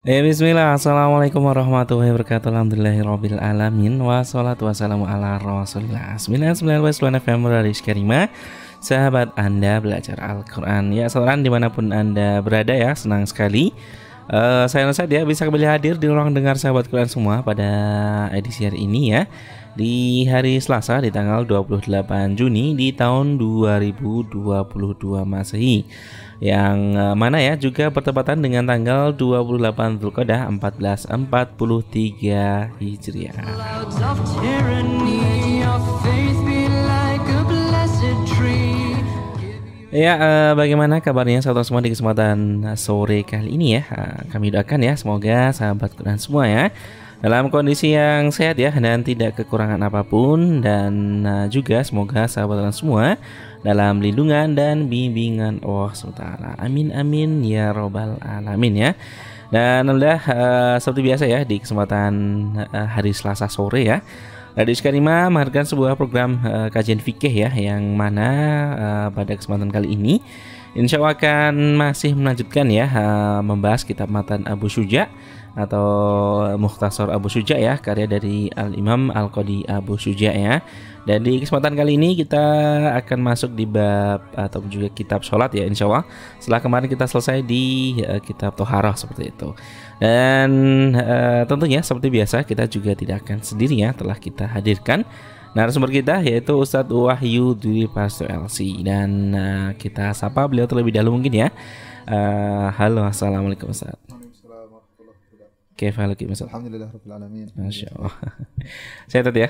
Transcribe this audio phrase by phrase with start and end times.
[0.00, 0.80] Ya bismillah.
[0.80, 2.48] Assalamualaikum warahmatullahi wabarakatuh.
[2.48, 6.16] Alhamdulillahirabbil alamin Wassalatu wassalamu ala rasulillah.
[6.16, 8.32] 99 FM dari Karima
[8.80, 10.96] Sahabat Anda belajar Al-Quran.
[10.96, 13.76] Ya saudara di mana pun Anda berada ya Senang sekali.
[14.32, 17.68] Uh, Saya Nusa dia bisa kembali hadir di ruang dengar sahabat Quran semua Pada
[18.32, 19.28] edisi hari ini ya.
[19.76, 24.64] Di hari Selasa di tanggal 28 Juni di tahun 2022
[25.28, 25.84] Masehi
[26.40, 33.36] yang uh, mana ya juga bertepatan dengan tanggal 28 Zulqa'dah 1443 Hijriah.
[39.90, 43.84] Ya, uh, bagaimana kabarnya saudara semua di kesempatan sore kali ini ya?
[43.92, 46.72] Uh, kami doakan ya, semoga sahabat Quran semua ya
[47.20, 52.72] dalam kondisi yang sehat ya dan tidak kekurangan apa pun dan uh, juga semoga sahabat
[52.72, 53.20] semua
[53.60, 56.24] dalam lindungan dan bimbingan Allah SWT.
[56.56, 58.90] Amin amin ya robbal alamin ya.
[59.52, 62.12] Dan alhamdulillah uh, seperti biasa ya di kesempatan
[62.56, 64.00] uh, hari Selasa sore ya.
[64.56, 68.28] Radio Sekarima menghadirkan sebuah program uh, kajian fikih ya yang mana
[68.74, 70.24] uh, pada kesempatan kali ini
[70.74, 75.10] insya Allah akan masih melanjutkan ya uh, membahas kitab matan Abu Suja
[75.60, 75.86] atau
[76.56, 80.64] Mukhtasar Abu Suja ya karya dari Al Imam Al Qadi Abu Suja ya.
[81.08, 82.44] Dan di kesempatan kali ini kita
[83.00, 86.04] akan masuk di bab atau juga kitab sholat ya insya Allah.
[86.36, 89.56] Setelah kemarin kita selesai di uh, kitab Toharoh seperti itu.
[89.96, 90.50] Dan
[90.92, 95.04] uh, tentunya seperti biasa kita juga tidak akan sendiri ya telah kita hadirkan
[95.56, 101.20] narasumber kita yaitu Ustadz Wahyu Dwi Pasto LC Dan uh, kita sapa beliau terlebih dahulu
[101.20, 101.48] mungkin ya.
[102.04, 104.19] Uh, Halo Assalamualaikum Ustadz
[105.88, 106.44] Halaki Mas?
[106.44, 107.48] Alhamdulillah rabbil alamin.
[107.56, 108.14] Masya Allah.
[109.10, 109.48] sehat ya?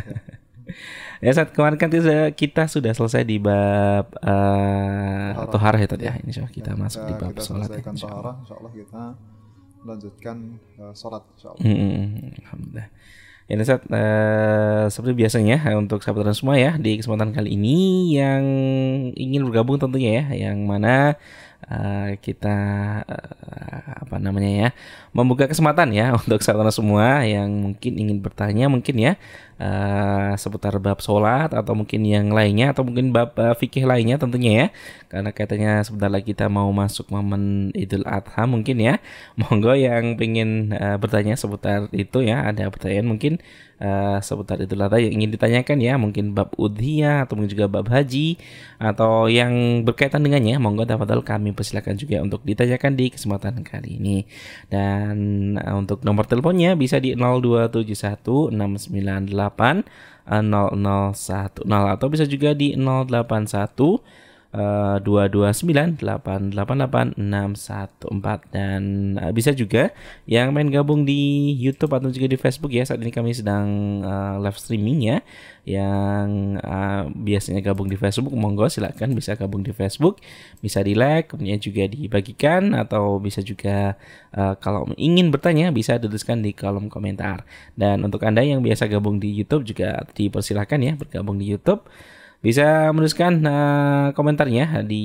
[1.24, 1.90] ya saat kemarin kan
[2.34, 6.18] kita sudah selesai di bab uh, tohara ya tadi ya.
[6.26, 7.68] Insya Allah kita ya, masuk kita, di bab sholat.
[7.70, 8.34] Ya, insya Allah.
[8.42, 9.02] insya Allah kita
[9.86, 10.36] melanjutkan
[10.82, 11.22] uh, sholat.
[11.38, 11.62] Insya Allah.
[11.62, 12.88] Hmm, Alhamdulillah.
[13.50, 18.46] Ya Ustaz, uh, seperti biasanya untuk sahabat semua ya di kesempatan kali ini yang
[19.18, 21.18] ingin bergabung tentunya ya, yang mana
[21.68, 22.56] uh, kita
[23.04, 24.68] uh, apa namanya ya
[25.12, 29.12] membuka kesempatan ya untuk saudara semua yang mungkin ingin bertanya mungkin ya
[29.60, 34.50] uh, seputar bab sholat atau mungkin yang lainnya atau mungkin bab uh, fikih lainnya tentunya
[34.50, 34.66] ya.
[35.12, 38.96] Karena katanya sebentar lagi kita mau masuk momen Idul Adha mungkin ya.
[39.40, 42.48] Monggo yang pengen uh, bertanya seputar itu ya.
[42.48, 43.36] Ada pertanyaan mungkin
[43.84, 46.00] uh, seputar Idul Adha yang ingin ditanyakan ya.
[46.00, 48.40] Mungkin bab udhiyah atau mungkin juga bab haji
[48.80, 50.56] atau yang berkaitan dengannya.
[50.56, 54.24] Monggo dapat kami persilakan juga untuk ditanyakan di kesempatan kali ini.
[54.72, 59.84] Dan uh, untuk nomor teleponnya bisa di 0271698 0010
[61.66, 64.29] atau bisa juga di 081
[65.06, 68.50] dua dua sembilan delapan delapan delapan enam satu empat.
[68.50, 69.94] Dan uh, bisa juga
[70.26, 72.82] yang main gabung di YouTube atau juga di Facebook ya.
[72.82, 75.18] Saat ini kami sedang uh, live streaming ya
[75.62, 80.18] yang uh, biasanya gabung di Facebook monggo silakan bisa gabung di Facebook.
[80.58, 82.74] Bisa di like kemudian juga dibagikan.
[82.74, 83.94] Atau bisa juga
[84.34, 87.46] uh, kalau ingin bertanya bisa tuliskan di kolom komentar.
[87.78, 91.86] Dan untuk anda yang biasa gabung di YouTube juga dipersilahkan ya bergabung di YouTube
[92.40, 95.02] bisa menuliskan uh, komentarnya di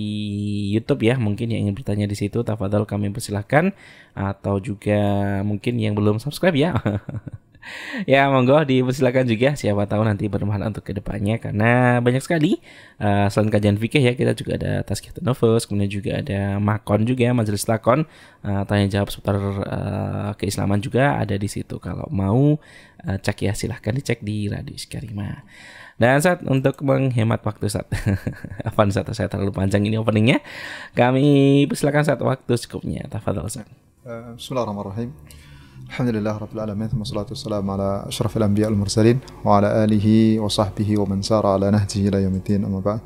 [0.71, 1.19] YouTube ya.
[1.19, 3.75] Mungkin yang ingin bertanya di situ, tafadhol kami persilahkan.
[4.15, 4.99] Atau juga
[5.43, 6.79] mungkin yang belum subscribe ya.
[8.05, 12.61] ya monggo dipersilakan juga siapa tahu nanti bermanfaat untuk ke depannya karena banyak sekali
[13.01, 17.33] uh, selain kajian fikih ya kita juga ada tazkiyatun nafas kemudian juga ada makon juga
[17.33, 18.05] majelis lakon
[18.45, 22.57] uh, tanya jawab seputar uh, keislaman juga ada di situ kalau mau
[23.05, 25.41] uh, cek ya silahkan dicek di Radio Karima.
[25.95, 27.87] Dan saat untuk menghemat waktu saat
[28.67, 30.43] apa saat saya terlalu panjang ini openingnya,
[30.91, 33.07] kami persilakan saat waktu secukupnya.
[33.07, 33.63] Tafadhol Ustaz.
[34.03, 35.15] Uh, Bismillahirrahmanirrahim.
[35.85, 40.49] Alhamdulillah Rabbil Alamin Thumma salatu wassalamu ala ashrafil anbiya al mursalin Wa ala alihi wa
[40.49, 43.05] sahbihi wa man sara ala nahjihi ila yaumiddin amma ba'd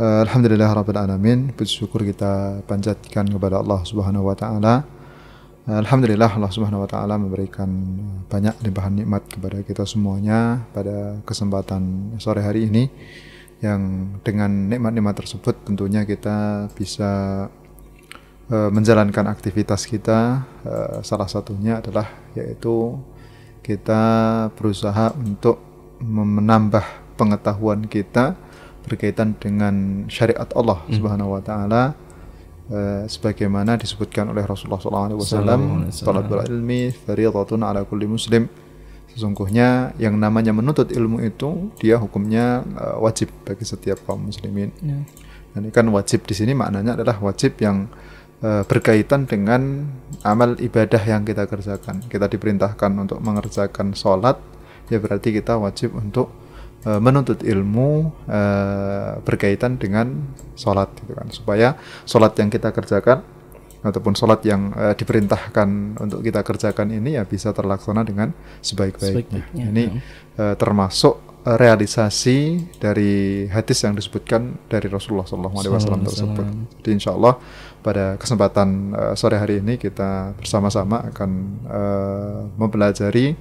[0.00, 4.88] uh, Alhamdulillah Rabbil Alamin Puji syukur kita panjatkan kepada Allah Subhanahu wa taala
[5.68, 7.68] Alhamdulillah Allah Subhanahu wa taala memberikan
[8.32, 12.88] banyak limpahan nikmat kepada kita semuanya pada kesempatan sore hari ini
[13.60, 17.44] yang dengan nikmat-nikmat tersebut tentunya kita bisa
[18.48, 22.96] uh, menjalankan aktivitas kita uh, salah satunya adalah yaitu
[23.60, 24.00] kita
[24.56, 25.60] berusaha untuk
[26.00, 28.32] menambah pengetahuan kita
[28.88, 30.96] berkaitan dengan syariat Allah hmm.
[30.96, 31.92] Subhanahu wa taala
[32.70, 38.46] Eh, sebagaimana disebutkan oleh Rasulullah SAW talabul ilmi fardhatun ala kulli muslim
[39.10, 45.02] sesungguhnya yang namanya menuntut ilmu itu dia hukumnya uh, wajib bagi setiap kaum muslimin ya.
[45.58, 47.90] ini kan wajib di sini maknanya adalah wajib yang
[48.38, 49.90] eh, berkaitan dengan
[50.22, 52.06] amal ibadah yang kita kerjakan.
[52.06, 54.38] Kita diperintahkan untuk mengerjakan sholat,
[54.86, 56.30] ya berarti kita wajib untuk
[56.86, 61.68] menuntut ilmu eh, berkaitan dengan sholat, gitu kan, supaya
[62.08, 63.20] sholat yang kita kerjakan
[63.80, 68.28] ataupun sholat yang uh, diperintahkan untuk kita kerjakan ini ya bisa terlaksana dengan
[68.60, 69.40] sebaik-baiknya.
[69.40, 69.84] Sebaik-baiknya, Ini
[70.36, 76.46] uh, termasuk realisasi dari hadis yang disebutkan dari Rasulullah SAW tersebut.
[76.84, 77.40] Jadi insya Allah
[77.80, 81.30] pada kesempatan uh, sore hari ini kita bersama-sama akan
[81.64, 83.32] uh, mempelajari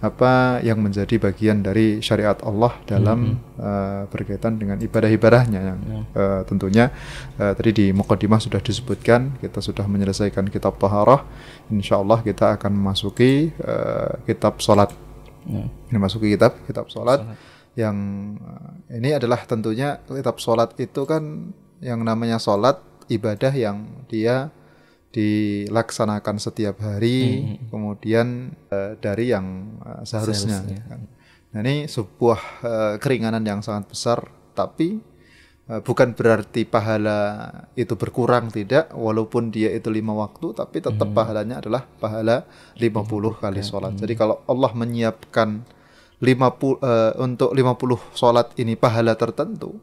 [0.00, 5.80] apa yang menjadi bagian dari syariat Allah dalam uh, berkaitan dengan ibadah-ibadahnya yang
[6.16, 6.88] uh, tentunya
[7.36, 11.28] uh, tadi di mukadimah sudah disebutkan kita sudah menyelesaikan kitab taharah
[11.68, 14.88] insya Allah kita akan memasuki uh, kitab sholat.
[15.44, 15.64] Ya.
[15.88, 17.24] ini masuki kitab kitab sholat
[17.76, 17.96] yang
[18.40, 21.52] uh, ini adalah tentunya kitab sholat itu kan
[21.84, 24.48] yang namanya sholat ibadah yang dia
[25.10, 30.82] dilaksanakan setiap hari kemudian uh, dari yang uh, seharusnya, Seharusnya.
[30.86, 31.00] kan.
[31.50, 34.22] Nah, ini sebuah uh, keringanan yang sangat besar
[34.54, 35.02] tapi
[35.66, 41.58] uh, bukan berarti pahala itu berkurang tidak walaupun dia itu lima waktu tapi tetap pahalanya
[41.58, 42.46] adalah pahala
[42.78, 43.98] 50 kali sholat.
[43.98, 45.66] Jadi kalau Allah menyiapkan
[46.22, 49.74] 50 uh, untuk 50 sholat ini pahala tertentu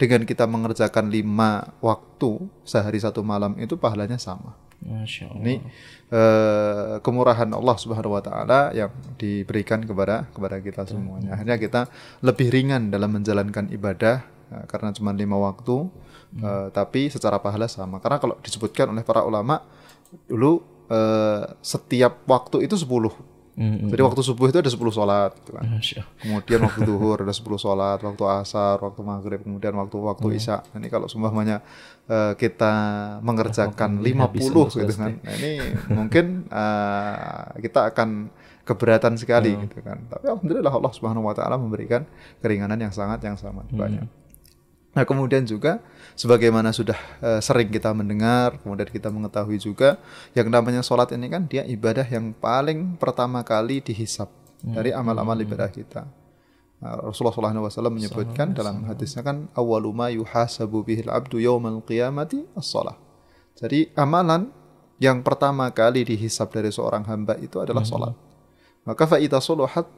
[0.00, 4.56] dengan kita mengerjakan lima waktu sehari satu malam itu pahalanya sama.
[5.36, 5.54] Ini
[6.08, 8.88] eh, kemurahan Allah Subhanahu wa taala yang
[9.20, 11.36] diberikan kepada kepada kita semuanya.
[11.36, 11.80] Akhirnya kita
[12.24, 15.84] lebih ringan dalam menjalankan ibadah eh, karena cuma lima waktu
[16.40, 18.00] eh, tapi secara pahala sama.
[18.00, 19.60] Karena kalau disebutkan oleh para ulama
[20.24, 23.29] dulu eh, setiap waktu itu 10.
[23.60, 25.68] Mm, Jadi waktu subuh itu ada 10 sholat gitu kan.
[26.24, 30.64] Kemudian waktu duhur ada 10 sholat, waktu asar, waktu maghrib, kemudian waktu waktu isya.
[30.72, 31.60] Nah, ini kalau seumpamanya
[32.08, 32.72] eh, kita
[33.20, 35.12] mengerjakan 50 gitu kan.
[35.20, 35.60] Nah, ini
[35.98, 38.32] mungkin eh, kita akan
[38.64, 40.08] keberatan sekali gitu kan.
[40.08, 42.08] Tapi alhamdulillah Allah Subhanahu wa taala memberikan
[42.40, 44.08] keringanan yang sangat yang sangat banyak.
[44.96, 45.84] Nah, kemudian juga
[46.20, 49.96] sebagaimana sudah eh, sering kita mendengar, kemudian kita mengetahui juga
[50.36, 54.28] yang namanya sholat ini kan dia ibadah yang paling pertama kali dihisap
[54.60, 56.04] dari amal-amal ibadah kita.
[56.80, 62.96] Nah, Rasulullah SAW menyebutkan dalam hadisnya kan awwalu ma yuhasabu bihil abdu yaumal qiyamati as-shalah.
[63.56, 64.48] Jadi amalan
[65.00, 68.12] yang pertama kali dihisap dari seorang hamba itu adalah sholat.
[68.84, 69.88] Maka fa idza suluhat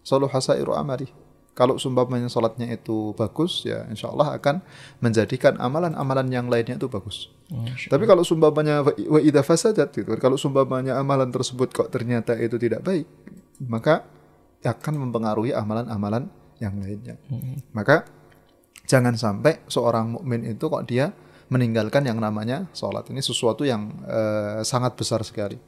[0.00, 1.08] suluha sairu amali.
[1.60, 4.64] Kalau sumpamanya sholatnya itu bagus, ya insya Allah akan
[5.04, 7.28] menjadikan amalan-amalan yang lainnya itu bagus.
[7.52, 12.80] Masya Tapi kalau sumpamanya wa fasadat gitu, kalau sumpamanya amalan tersebut kok ternyata itu tidak
[12.80, 13.04] baik,
[13.60, 14.08] maka
[14.64, 16.32] akan mempengaruhi amalan-amalan
[16.64, 17.20] yang lainnya.
[17.76, 18.08] Maka
[18.88, 21.12] jangan sampai seorang mukmin itu kok dia
[21.52, 23.04] meninggalkan yang namanya sholat.
[23.12, 25.60] Ini sesuatu yang eh, sangat besar sekali.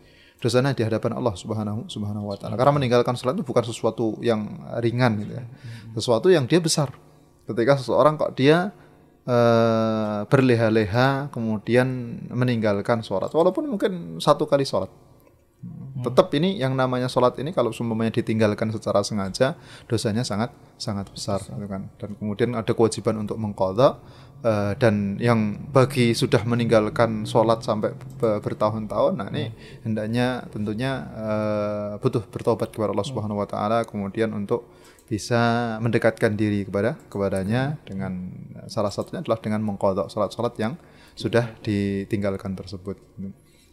[0.42, 2.58] Dosanya di hadapan Allah Subhanahu Subhanahu wa taala.
[2.58, 5.44] Karena meninggalkan sholat itu bukan sesuatu yang ringan gitu ya.
[5.94, 6.90] Sesuatu yang dia besar.
[7.46, 8.74] Ketika seseorang kok dia
[9.22, 14.90] eh, berleha-leha kemudian meninggalkan sholat walaupun mungkin satu kali sholat
[16.02, 19.54] tetap ini yang namanya sholat ini kalau semuanya ditinggalkan secara sengaja
[19.86, 21.88] dosanya sangat sangat besar gitu kan.
[21.96, 24.02] Dan kemudian ada kewajiban untuk mengkodok
[24.42, 29.54] eh, dan yang bagi sudah meninggalkan sholat sampai be- bertahun-tahun nah ini
[29.86, 34.68] hendaknya tentunya eh, butuh bertobat kepada Allah Subhanahu Wa Taala kemudian untuk
[35.12, 38.32] bisa mendekatkan diri kepada kepadanya dengan
[38.64, 40.72] salah satunya adalah dengan mengkodok sholat-sholat yang
[41.12, 42.96] sudah ditinggalkan tersebut.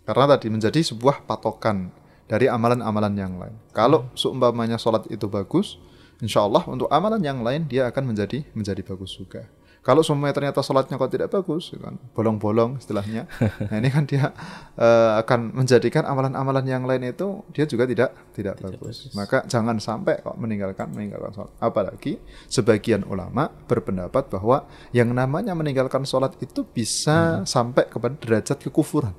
[0.03, 1.93] Karena tadi menjadi sebuah patokan
[2.29, 3.57] dari amalan-amalan yang lain.
[3.73, 5.81] Kalau seumpamanya sholat itu bagus,
[6.21, 9.49] insya Allah untuk amalan yang lain dia akan menjadi menjadi bagus juga.
[9.79, 13.31] Kalau semuanya ternyata sholatnya kok tidak bagus, gitu kan bolong-bolong istilahnya,
[13.71, 14.35] nah ini kan dia
[14.85, 19.07] eh, akan menjadikan amalan-amalan yang lain itu dia juga tidak tidak, bagus.
[19.15, 21.53] Maka jangan sampai kok meninggalkan meninggalkan sholat.
[21.63, 22.19] Apalagi
[22.51, 29.15] sebagian ulama berpendapat bahwa yang namanya meninggalkan sholat itu bisa sampai kepada derajat kekufuran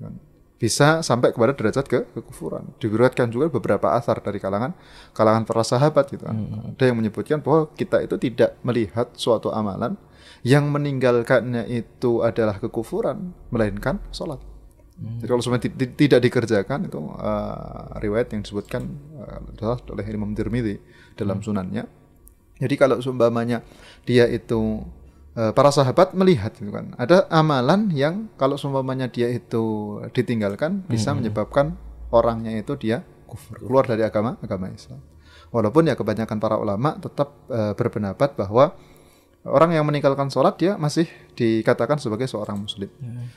[0.00, 0.27] kan.
[0.58, 2.66] Bisa sampai kepada derajat ke kekufuran.
[2.82, 4.74] Diriwayatkan juga beberapa asar dari kalangan
[5.14, 6.34] kalangan para sahabat gitu kan.
[6.74, 9.94] Ada yang menyebutkan bahwa kita itu tidak melihat suatu amalan
[10.42, 14.42] yang meninggalkannya itu adalah kekufuran, melainkan sholat.
[14.98, 18.82] Jadi kalau semuanya ti- ti- tidak dikerjakan itu uh, riwayat yang disebutkan
[19.62, 20.82] uh, oleh Imam Tirmidzi
[21.14, 21.86] dalam sunannya.
[22.58, 23.62] Jadi kalau seumpamanya
[24.02, 24.82] dia itu
[25.54, 31.78] para sahabat melihat gitu kan, ada amalan yang kalau seumpamanya dia itu ditinggalkan bisa menyebabkan
[32.10, 34.98] orangnya itu dia kufur, keluar dari agama agama Islam.
[35.54, 38.74] Walaupun ya kebanyakan para ulama tetap eh, berpendapat bahwa
[39.46, 41.06] orang yang meninggalkan sholat dia masih
[41.38, 42.90] dikatakan sebagai seorang muslim.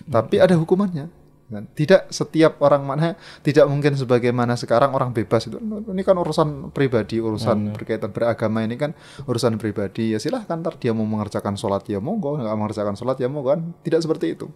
[0.09, 1.07] Tapi ada hukumannya.
[1.51, 1.67] Kan?
[1.75, 5.59] Tidak setiap orang mana tidak mungkin sebagaimana sekarang orang bebas itu.
[5.59, 8.95] Ini kan urusan pribadi, urusan berkaitan beragama ini kan
[9.27, 10.15] urusan pribadi.
[10.15, 13.61] Ya silahkan ntar dia mau mengerjakan sholat ya monggo, nggak mengerjakan sholat ya monggo kan.
[13.83, 14.47] Tidak seperti itu.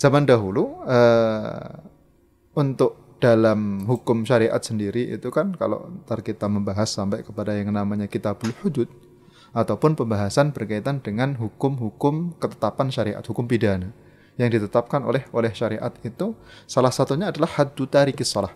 [0.00, 1.68] Zaman dahulu eh,
[2.56, 8.08] untuk dalam hukum syariat sendiri itu kan kalau ntar kita membahas sampai kepada yang namanya
[8.08, 8.88] kitabul hudud
[9.56, 13.88] ataupun pembahasan berkaitan dengan hukum-hukum ketetapan syariat, hukum pidana
[14.36, 16.36] yang ditetapkan oleh oleh syariat itu
[16.68, 18.52] salah satunya adalah haddu tarikis salah.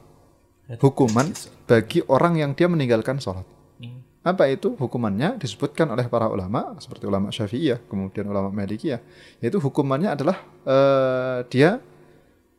[0.79, 1.35] Hukuman
[1.67, 3.43] bagi orang yang dia meninggalkan sholat.
[4.21, 9.01] Apa itu hukumannya disebutkan oleh para ulama seperti ulama Syafi'iyah, kemudian ulama Malikiyah,
[9.41, 11.81] yaitu hukumannya adalah eh, dia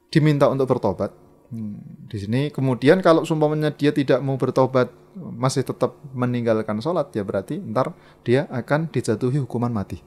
[0.10, 1.14] diminta untuk bertobat.
[1.54, 1.78] Hmm,
[2.10, 7.60] Di sini kemudian kalau sumpamanya dia tidak mau bertobat masih tetap meninggalkan sholat ya berarti
[7.60, 7.92] ntar
[8.26, 10.02] dia akan dijatuhi hukuman mati.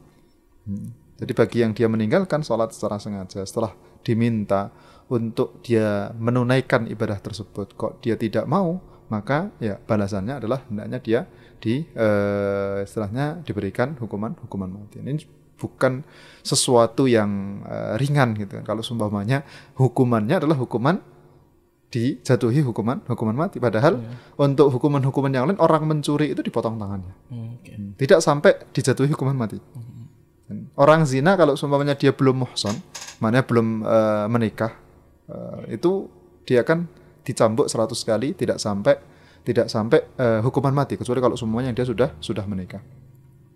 [0.66, 1.03] Hmm.
[1.25, 3.73] Jadi bagi yang dia meninggalkan sholat secara sengaja setelah
[4.04, 4.69] diminta
[5.09, 8.76] untuk dia menunaikan ibadah tersebut kok dia tidak mau
[9.09, 11.21] maka ya balasannya adalah hendaknya dia
[11.61, 15.00] di eh, istilahnya diberikan hukuman hukuman mati.
[15.00, 15.25] Ini
[15.57, 16.04] bukan
[16.45, 18.61] sesuatu yang eh, ringan gitu.
[18.61, 19.45] Kalau sumpamanya
[19.81, 21.00] hukumannya adalah hukuman
[21.95, 24.02] dijatuhi hukuman hukuman mati padahal
[24.35, 27.14] untuk hukuman-hukuman yang lain orang mencuri itu dipotong tangannya.
[27.31, 27.71] Hmm, oke.
[27.71, 29.62] Hmm, Tidak sampai dijatuhi hukuman mati.
[29.62, 29.93] Dan
[30.76, 32.76] Orang zina kalau sumpamanya dia belum muhson,
[33.16, 34.72] mana belum eh, menikah,
[35.28, 36.08] eh, itu
[36.44, 36.84] dia kan
[37.24, 39.00] dicambuk 100 kali tidak sampai
[39.40, 42.84] tidak sampai eh, hukuman mati kecuali kalau semuanya dia sudah sudah menikah.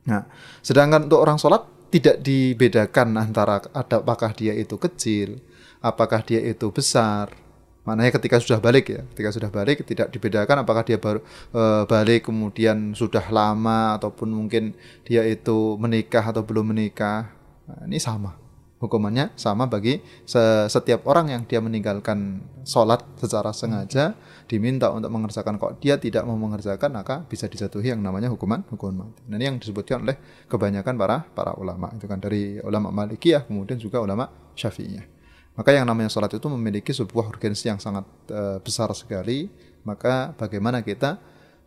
[0.08, 0.24] Nah,
[0.64, 5.44] sedangkan untuk orang sholat tidak dibedakan antara ada apakah dia itu kecil,
[5.84, 7.47] apakah dia itu besar.
[7.88, 11.24] Maknanya ketika sudah balik ya, ketika sudah balik tidak dibedakan apakah dia baru
[11.56, 14.76] eh, balik kemudian sudah lama ataupun mungkin
[15.08, 17.32] dia itu menikah atau belum menikah.
[17.64, 18.36] Nah, ini sama.
[18.78, 24.14] Hukumannya sama bagi se- setiap orang yang dia meninggalkan sholat secara sengaja
[24.46, 29.10] diminta untuk mengerjakan kok dia tidak mau mengerjakan maka bisa dijatuhi yang namanya hukuman hukuman
[29.10, 29.26] mati.
[29.26, 30.14] Nah, ini yang disebutkan oleh
[30.46, 35.17] kebanyakan para para ulama itu kan dari ulama Malikiyah kemudian juga ulama Syafi'iyah.
[35.58, 39.50] Maka yang namanya sholat itu memiliki sebuah urgensi yang sangat eh, besar sekali.
[39.82, 41.18] Maka bagaimana kita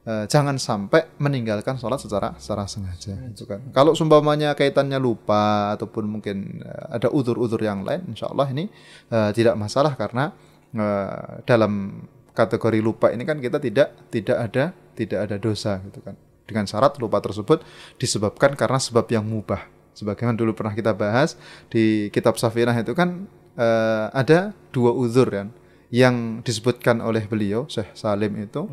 [0.07, 3.19] eh, jangan sampai meninggalkan sholat secara secara sengaja.
[3.27, 3.60] Itu kan.
[3.75, 8.71] Kalau sumpamanya kaitannya lupa ataupun mungkin eh, ada udur-udur yang lain, insya Allah ini
[9.12, 10.31] eh, tidak masalah karena
[10.71, 16.15] eh, dalam kategori lupa ini kan kita tidak tidak ada tidak ada dosa gitu kan.
[16.48, 17.60] Dengan syarat lupa tersebut
[18.00, 19.67] disebabkan karena sebab yang mubah.
[19.91, 21.36] Sebagaimana dulu pernah kita bahas
[21.67, 23.27] di kitab Safinah itu kan
[23.58, 25.48] eh, ada dua uzur kan
[25.91, 28.67] yang disebutkan oleh beliau Syekh Salim itu.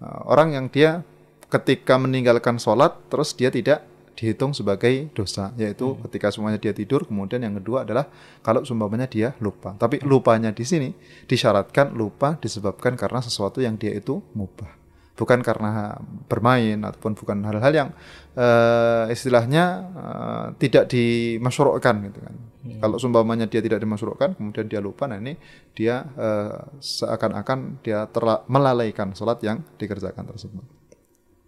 [0.00, 1.02] Eh, orang yang dia
[1.50, 3.82] ketika meninggalkan sholat terus dia tidak
[4.14, 8.06] dihitung sebagai dosa yaitu ketika semuanya dia tidur kemudian yang kedua adalah
[8.44, 9.74] kalau sumpamanya dia lupa.
[9.78, 10.92] Tapi lupanya di sini
[11.26, 14.79] disyaratkan lupa disebabkan karena sesuatu yang dia itu mubah
[15.20, 17.88] bukan karena bermain ataupun bukan hal-hal yang
[18.32, 22.36] eh, istilahnya eh, tidak dimasyurukkan gitu kan.
[22.60, 25.36] Kalau sumpamanya dia tidak dimasyurukkan kemudian dia lupa nah ini
[25.76, 28.08] dia eh, seakan-akan dia
[28.48, 30.64] melalaikan sholat yang dikerjakan tersebut.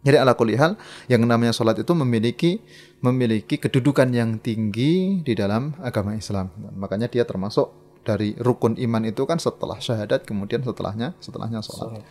[0.02, 0.74] Jadi ala kulli hal
[1.06, 2.58] yang namanya sholat itu memiliki
[3.00, 6.50] memiliki kedudukan yang tinggi di dalam agama Islam.
[6.74, 7.70] Makanya dia termasuk
[8.02, 12.02] dari rukun iman itu kan setelah syahadat kemudian setelahnya setelahnya sholat.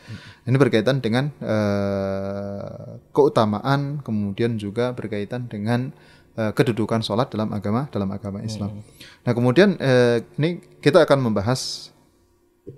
[0.48, 5.92] Ini berkaitan dengan eh, keutamaan kemudian juga berkaitan dengan
[6.40, 8.84] eh, kedudukan sholat dalam agama dalam agama Islam.
[9.28, 11.92] Nah kemudian eh, ini kita akan membahas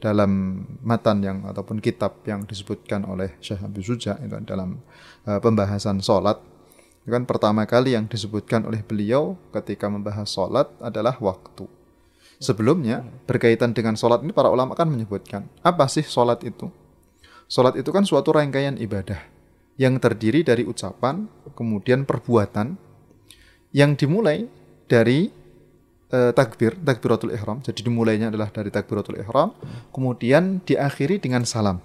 [0.02, 4.82] dalam matan yang ataupun kitab yang disebutkan oleh Syekh Abu Suja itu dalam
[5.30, 6.54] eh, pembahasan sholat
[7.04, 11.68] itu kan pertama kali yang disebutkan oleh beliau ketika membahas sholat adalah waktu.
[12.44, 16.68] Sebelumnya berkaitan dengan sholat ini para ulama kan menyebutkan apa sih sholat itu?
[17.48, 19.24] Sholat itu kan suatu rangkaian ibadah
[19.80, 21.24] yang terdiri dari ucapan,
[21.56, 22.76] kemudian perbuatan
[23.72, 24.46] yang dimulai
[24.92, 25.32] dari
[26.12, 27.64] eh, takbir, takbiratul ihram.
[27.64, 29.56] Jadi dimulainya adalah dari takbiratul ihram,
[29.96, 31.80] kemudian diakhiri dengan salam.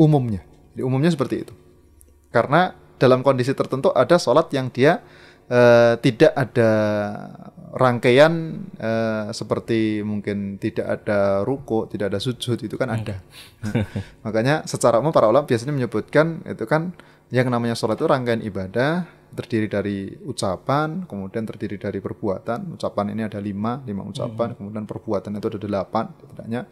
[0.00, 0.42] Umumnya.
[0.72, 1.54] Jadi umumnya seperti itu.
[2.32, 5.04] Karena dalam kondisi tertentu ada sholat yang dia
[5.46, 6.70] eh, tidak ada
[7.74, 13.18] rangkaian eh, seperti mungkin tidak ada ruko, tidak ada sujud itu kan ada.
[13.66, 13.84] Nah,
[14.24, 16.94] makanya secara umum para ulama biasanya menyebutkan itu kan
[17.34, 22.78] yang namanya sholat itu rangkaian ibadah terdiri dari ucapan, kemudian terdiri dari perbuatan.
[22.78, 26.62] Ucapan ini ada lima, lima ucapan, kemudian perbuatan itu ada delapan, setidaknya.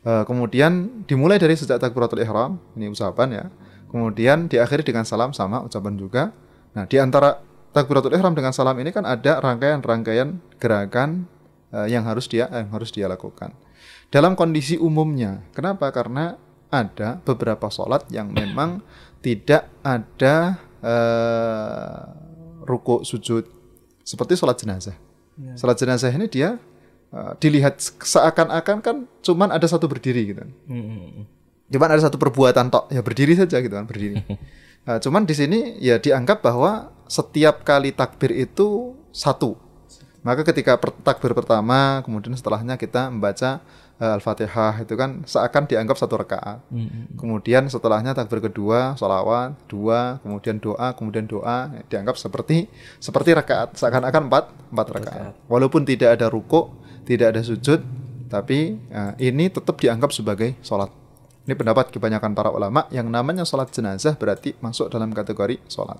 [0.00, 3.44] Eh, kemudian dimulai dari sejak takbiratul ihram, ini ucapan ya.
[3.88, 6.22] Kemudian diakhiri dengan salam sama ucapan juga.
[6.76, 11.26] Nah, di antara takbiratul ihram dengan salam ini kan ada rangkaian-rangkaian gerakan
[11.70, 13.54] uh, yang harus dia yang harus dia lakukan.
[14.10, 15.88] Dalam kondisi umumnya, kenapa?
[15.94, 16.34] Karena
[16.70, 18.82] ada beberapa sholat yang memang
[19.22, 22.10] tidak ada uh,
[22.66, 23.46] ruku sujud
[24.02, 24.96] seperti sholat jenazah.
[25.38, 25.54] Ya.
[25.54, 26.58] Sholat jenazah ini dia
[27.14, 30.42] uh, dilihat seakan-akan kan cuman ada satu berdiri gitu.
[30.66, 31.26] Hmm.
[31.70, 34.22] Cuman ada satu perbuatan tok ya berdiri saja gitu kan berdiri.
[34.86, 39.58] uh, cuman di sini ya dianggap bahwa setiap kali takbir itu satu.
[40.22, 43.58] Maka ketika per takbir pertama, kemudian setelahnya kita membaca
[43.98, 46.60] uh, Al-Fatihah itu kan seakan dianggap satu rakaat.
[46.70, 47.04] Mm -hmm.
[47.16, 52.68] Kemudian setelahnya takbir kedua, sholawat, dua, kemudian doa, kemudian doa dianggap seperti
[53.00, 55.32] seperti rakaat, seakan-akan empat empat rakaat.
[55.48, 57.80] Walaupun tidak ada ruko, tidak ada sujud,
[58.28, 60.92] tapi uh, ini tetap dianggap sebagai sholat.
[61.48, 65.96] Ini pendapat kebanyakan para ulama yang namanya sholat jenazah berarti masuk dalam kategori sholat.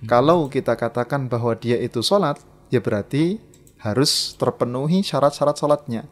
[0.00, 0.08] Hmm.
[0.08, 2.40] Kalau kita katakan bahwa dia itu sholat,
[2.72, 3.36] ya berarti
[3.80, 6.04] harus terpenuhi syarat-syarat sholatnya.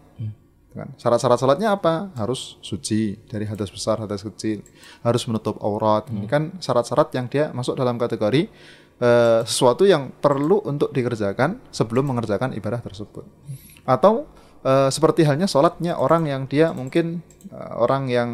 [0.79, 0.95] Kan?
[0.95, 2.15] Syarat-syarat salatnya apa?
[2.15, 4.63] Harus suci dari hadas besar hadas kecil.
[5.03, 6.07] Harus menutup aurat.
[6.07, 6.23] Hmm.
[6.23, 8.47] ini kan syarat-syarat yang dia masuk dalam kategori
[9.03, 13.27] uh, sesuatu yang perlu untuk dikerjakan sebelum mengerjakan ibadah tersebut.
[13.83, 14.31] Atau
[14.63, 18.31] uh, seperti halnya sholatnya orang yang dia mungkin uh, orang yang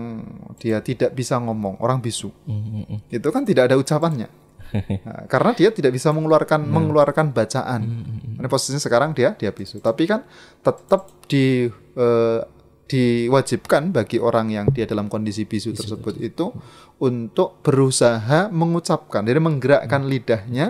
[0.60, 2.28] dia tidak bisa ngomong orang bisu.
[2.44, 3.00] Hmm.
[3.08, 4.43] itu kan tidak ada ucapannya
[4.74, 6.72] Nah, karena dia tidak bisa mengeluarkan hmm.
[6.72, 7.80] mengeluarkan bacaan.
[7.86, 8.02] Hmm.
[8.02, 8.40] hmm, hmm.
[8.42, 9.78] Ini posisinya sekarang dia dia bisu.
[9.78, 10.26] Tapi kan
[10.60, 12.40] tetap di eh,
[12.84, 16.52] diwajibkan bagi orang yang dia dalam kondisi bisu, tersebut itu
[17.00, 20.10] untuk berusaha mengucapkan, jadi menggerakkan hmm.
[20.10, 20.66] lidahnya.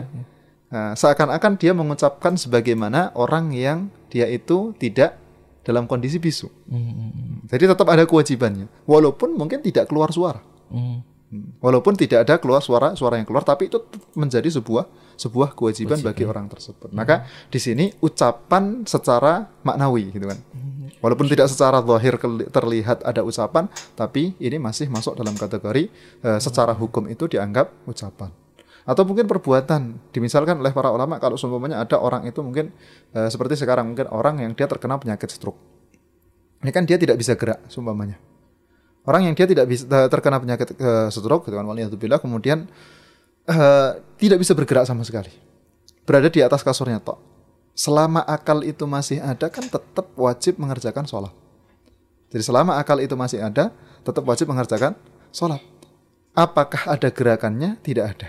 [0.70, 5.18] Nah, seakan-akan dia mengucapkan sebagaimana orang yang dia itu tidak
[5.66, 6.50] dalam kondisi bisu.
[6.70, 7.42] Hmm.
[7.50, 10.42] Jadi tetap ada kewajibannya, walaupun mungkin tidak keluar suara.
[11.34, 11.58] Hmm.
[11.58, 13.82] Walaupun tidak ada keluar suara suara yang keluar, tapi itu
[14.14, 14.86] menjadi sebuah
[15.18, 16.14] sebuah kewajiban, kewajiban.
[16.14, 16.94] bagi orang tersebut.
[16.94, 16.98] Hmm.
[17.02, 20.38] Maka di sini ucapan secara maknawi gitu kan.
[20.54, 20.94] Hmm.
[21.02, 22.14] Walaupun tidak secara zahir
[22.54, 23.66] terlihat ada ucapan,
[23.98, 25.90] tapi ini masih masuk dalam kategori
[26.22, 28.30] uh, secara hukum itu dianggap ucapan.
[28.86, 32.70] Atau mungkin perbuatan, dimisalkan oleh para ulama kalau seumpamanya ada orang itu mungkin
[33.16, 35.58] uh, seperti sekarang mungkin orang yang dia terkena penyakit stroke.
[36.62, 38.16] Ini kan dia tidak bisa gerak seumpamanya
[39.04, 42.64] Orang yang dia tidak bisa terkena penyakit uh, stroke gitu kan waliyadzubillah kemudian
[43.48, 45.28] uh, tidak bisa bergerak sama sekali.
[46.08, 47.20] Berada di atas kasurnya tok.
[47.76, 51.34] Selama akal itu masih ada kan tetap wajib mengerjakan sholat.
[52.32, 54.96] Jadi selama akal itu masih ada tetap wajib mengerjakan
[55.34, 55.60] sholat.
[56.34, 57.78] Apakah ada gerakannya?
[57.84, 58.28] Tidak ada.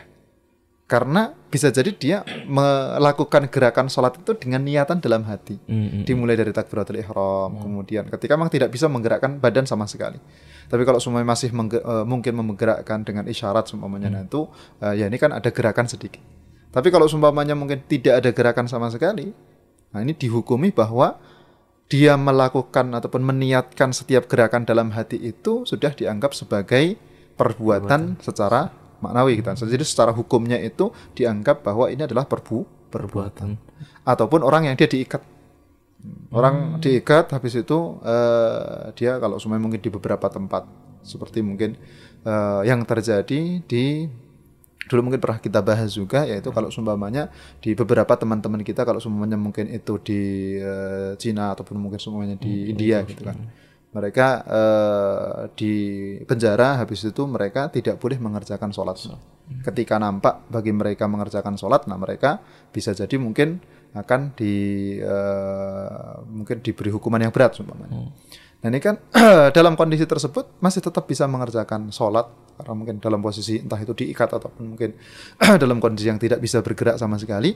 [0.86, 5.58] Karena bisa jadi dia melakukan gerakan sholat itu dengan niatan dalam hati.
[5.66, 6.02] Mm -hmm.
[6.06, 7.62] Dimulai dari takbiratul ihram, mm.
[7.66, 10.22] kemudian ketika memang tidak bisa menggerakkan badan sama sekali.
[10.66, 14.28] Tapi kalau semuanya masih uh, mungkin menggerakkan dengan isyarat semuanya mm.
[14.30, 14.50] itu,
[14.82, 16.22] uh, ya ini kan ada gerakan sedikit.
[16.74, 19.32] Tapi kalau sumpamanya mungkin tidak ada gerakan sama sekali,
[19.96, 21.16] nah ini dihukumi bahwa
[21.86, 26.98] dia melakukan ataupun meniatkan setiap gerakan dalam hati itu sudah dianggap sebagai
[27.38, 28.26] perbuatan, perbuatan.
[28.26, 29.54] secara maknawi gitu.
[29.54, 33.60] Jadi secara hukumnya itu dianggap bahwa ini adalah perbu perbuatan
[34.08, 35.35] ataupun orang yang dia diikat.
[36.36, 36.82] Orang hmm.
[36.84, 40.68] diikat habis itu uh, dia kalau semuanya mungkin di beberapa tempat
[41.06, 41.78] seperti mungkin
[42.26, 44.10] uh, yang terjadi di
[44.86, 49.34] dulu mungkin pernah kita bahas juga yaitu kalau sumpamanya di beberapa teman-teman kita kalau semuanya
[49.34, 50.22] mungkin itu di
[50.62, 53.38] uh, Cina ataupun mungkin semuanya di hmm, India gitu kan
[53.96, 55.74] mereka uh, di
[56.28, 59.00] penjara habis itu mereka tidak boleh mengerjakan sholat.
[59.64, 62.44] Ketika nampak bagi mereka mengerjakan sholat, nah mereka
[62.76, 63.64] bisa jadi mungkin
[63.96, 64.54] akan di
[65.00, 67.96] uh, mungkin diberi hukuman yang berat umpamanya.
[67.96, 68.12] Hmm.
[68.60, 69.00] Nah ini kan
[69.58, 72.28] dalam kondisi tersebut masih tetap bisa mengerjakan sholat
[72.60, 75.00] karena mungkin dalam posisi entah itu diikat ataupun mungkin
[75.64, 77.56] dalam kondisi yang tidak bisa bergerak sama sekali,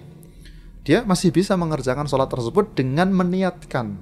[0.87, 3.99] dia masih bisa mengerjakan sholat tersebut dengan meniatkan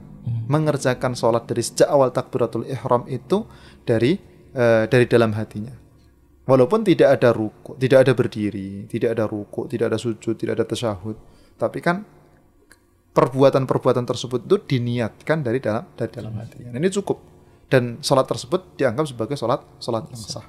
[0.48, 3.48] mengerjakan sholat dari sejak awal takbiratul ihram itu
[3.84, 4.20] dari
[4.56, 5.76] uh, dari dalam hatinya.
[6.48, 10.66] Walaupun tidak ada ruku, tidak ada berdiri, tidak ada ruku, tidak ada sujud, tidak ada
[10.68, 11.20] tasyahud,
[11.60, 12.08] tapi kan
[13.18, 16.70] perbuatan-perbuatan tersebut itu diniatkan dari dalam dari dalam hatinya.
[16.70, 17.18] Nah, ini cukup
[17.66, 20.46] dan sholat tersebut dianggap sebagai sholat sholat yang sah.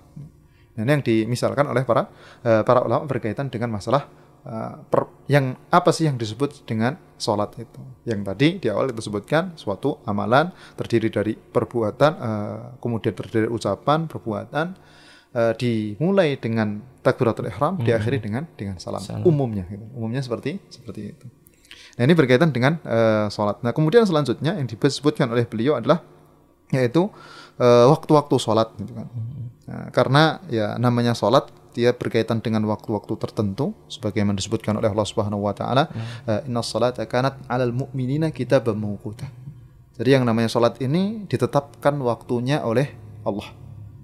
[0.76, 2.12] Nah, ini yang dimisalkan oleh para
[2.44, 7.52] uh, para ulama berkaitan dengan masalah Uh, per, yang apa sih yang disebut dengan sholat
[7.58, 7.82] itu?
[8.08, 13.50] Yang tadi di awal kita sebutkan suatu amalan terdiri dari perbuatan, uh, kemudian terdiri dari
[13.52, 14.66] ucapan, perbuatan,
[15.36, 17.84] uh, dimulai dengan takbiratul ihram, hmm.
[17.92, 19.02] diakhiri dengan dengan salam.
[19.04, 19.26] salam.
[19.26, 19.84] Umumnya, gitu.
[19.92, 21.26] umumnya seperti seperti itu.
[21.98, 23.58] Nah ini berkaitan dengan uh, sholat.
[23.66, 26.00] Nah kemudian selanjutnya yang disebutkan oleh beliau adalah
[26.70, 27.10] yaitu
[27.58, 29.10] waktu-waktu uh, sholat, gitu kan.
[29.10, 29.50] Hmm.
[29.68, 35.46] Nah, karena ya namanya sholat dia berkaitan dengan waktu-waktu tertentu sebagaimana disebutkan oleh Allah Subhanahu
[35.46, 35.86] wa taala
[36.26, 39.30] eh, inna salata kanat 'alal mu'minina kitaban mawquta.
[39.94, 42.94] Jadi yang namanya salat ini ditetapkan waktunya oleh
[43.26, 43.50] Allah.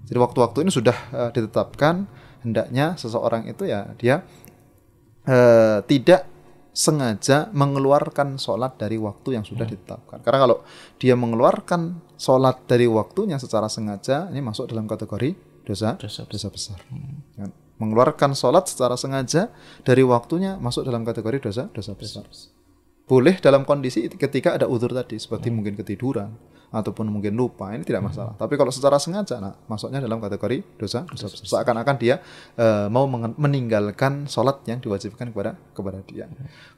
[0.05, 2.05] Jadi waktu-waktu ini sudah uh, ditetapkan
[2.45, 4.21] hendaknya seseorang itu ya dia
[5.25, 6.29] uh, tidak
[6.75, 10.19] sengaja mengeluarkan sholat dari waktu yang sudah ditetapkan.
[10.19, 10.57] Karena kalau
[10.99, 15.31] dia mengeluarkan sholat dari waktunya secara sengaja, ini masuk dalam kategori
[15.63, 16.77] dosa Dosa dosa besar.
[17.39, 17.47] Ya.
[17.79, 19.47] Mengeluarkan sholat secara sengaja
[19.87, 22.27] dari waktunya masuk dalam kategori dosa dosa besar.
[23.05, 26.33] Boleh dalam kondisi ketika ada udur tadi, seperti mungkin ketiduran
[26.73, 28.33] ataupun mungkin lupa, ini tidak masalah.
[28.33, 31.61] Tapi kalau secara sengaja, nah masuknya dalam kategori dosa dosa besar.
[31.61, 32.19] Seakan-akan dia
[32.57, 33.05] eh, mau
[33.37, 36.25] meninggalkan sholat yang diwajibkan kepada kepada dia.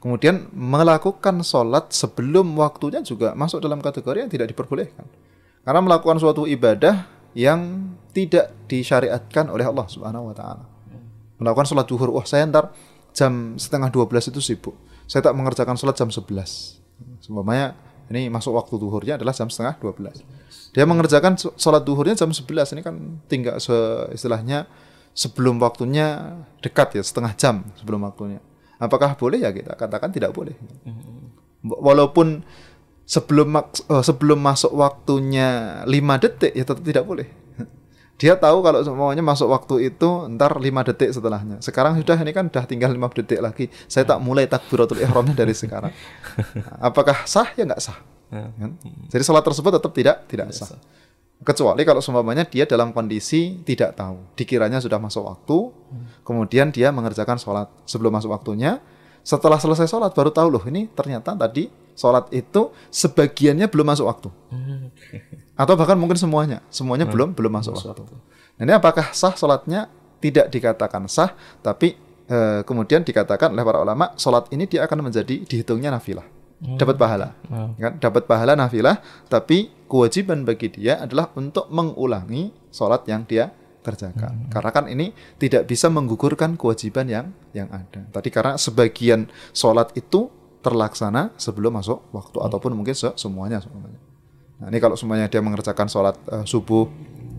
[0.04, 5.08] Kemudian melakukan sholat sebelum waktunya juga masuk dalam kategori yang tidak diperbolehkan.
[5.64, 10.66] Karena melakukan suatu ibadah yang tidak disyariatkan oleh Allah Subhanahu wa taala.
[11.40, 12.74] Melakukan sholat duhur, wah saya ntar
[13.14, 14.76] jam setengah 12 itu sibuk.
[15.08, 16.28] Saya tak mengerjakan sholat jam 11.
[17.24, 17.74] Seumpamanya
[18.08, 20.24] ini masuk waktu duhurnya adalah jam setengah 12.
[20.76, 22.76] Dia mengerjakan sh- sholat duhurnya jam 11.
[22.76, 24.68] Ini kan tinggal se- istilahnya
[25.16, 28.44] sebelum waktunya dekat ya, setengah jam sebelum waktunya.
[28.78, 30.54] Apakah boleh ya kita katakan tidak boleh.
[31.66, 32.46] Walaupun
[33.04, 37.28] sebelum eh, sebelum masuk waktunya 5 detik ya tetap tidak boleh.
[38.18, 41.62] Dia tahu kalau semuanya masuk waktu itu ntar 5 detik setelahnya.
[41.62, 43.70] Sekarang sudah ini kan udah tinggal 5 detik lagi.
[43.86, 45.94] Saya tak mulai takbiratul ihramnya dari sekarang.
[46.88, 48.02] Apakah sah ya nggak sah?
[48.34, 48.74] Kan?
[49.14, 50.74] Jadi sholat tersebut tetap tidak tidak sah.
[51.46, 55.58] Kecuali kalau seumpamanya dia dalam kondisi tidak tahu, dikiranya sudah masuk waktu,
[56.26, 58.82] kemudian dia mengerjakan sholat sebelum masuk waktunya.
[59.28, 61.68] Setelah selesai sholat baru tahu loh ini ternyata tadi
[62.00, 64.30] sholat itu sebagiannya belum masuk waktu,
[65.52, 68.08] atau bahkan mungkin semuanya, semuanya belum belum masuk waktu.
[68.56, 69.92] Nah, ini apakah sah sholatnya?
[70.18, 75.44] Tidak dikatakan sah, tapi eh, kemudian dikatakan oleh para ulama sholat ini dia akan menjadi
[75.44, 76.24] dihitungnya nafilah,
[76.80, 77.36] dapat pahala.
[77.52, 77.76] Wow.
[77.76, 77.94] kan?
[78.00, 83.52] Dapat pahala nafilah tapi kewajiban bagi dia adalah untuk mengulangi sholat yang dia
[83.88, 88.04] kerjakan karena kan ini tidak bisa menggugurkan kewajiban yang yang ada.
[88.12, 90.28] Tadi karena sebagian sholat itu
[90.60, 93.96] terlaksana sebelum masuk waktu ataupun mungkin se- semuanya semuanya
[94.58, 96.90] nah ini kalau semuanya dia mengerjakan sholat eh, subuh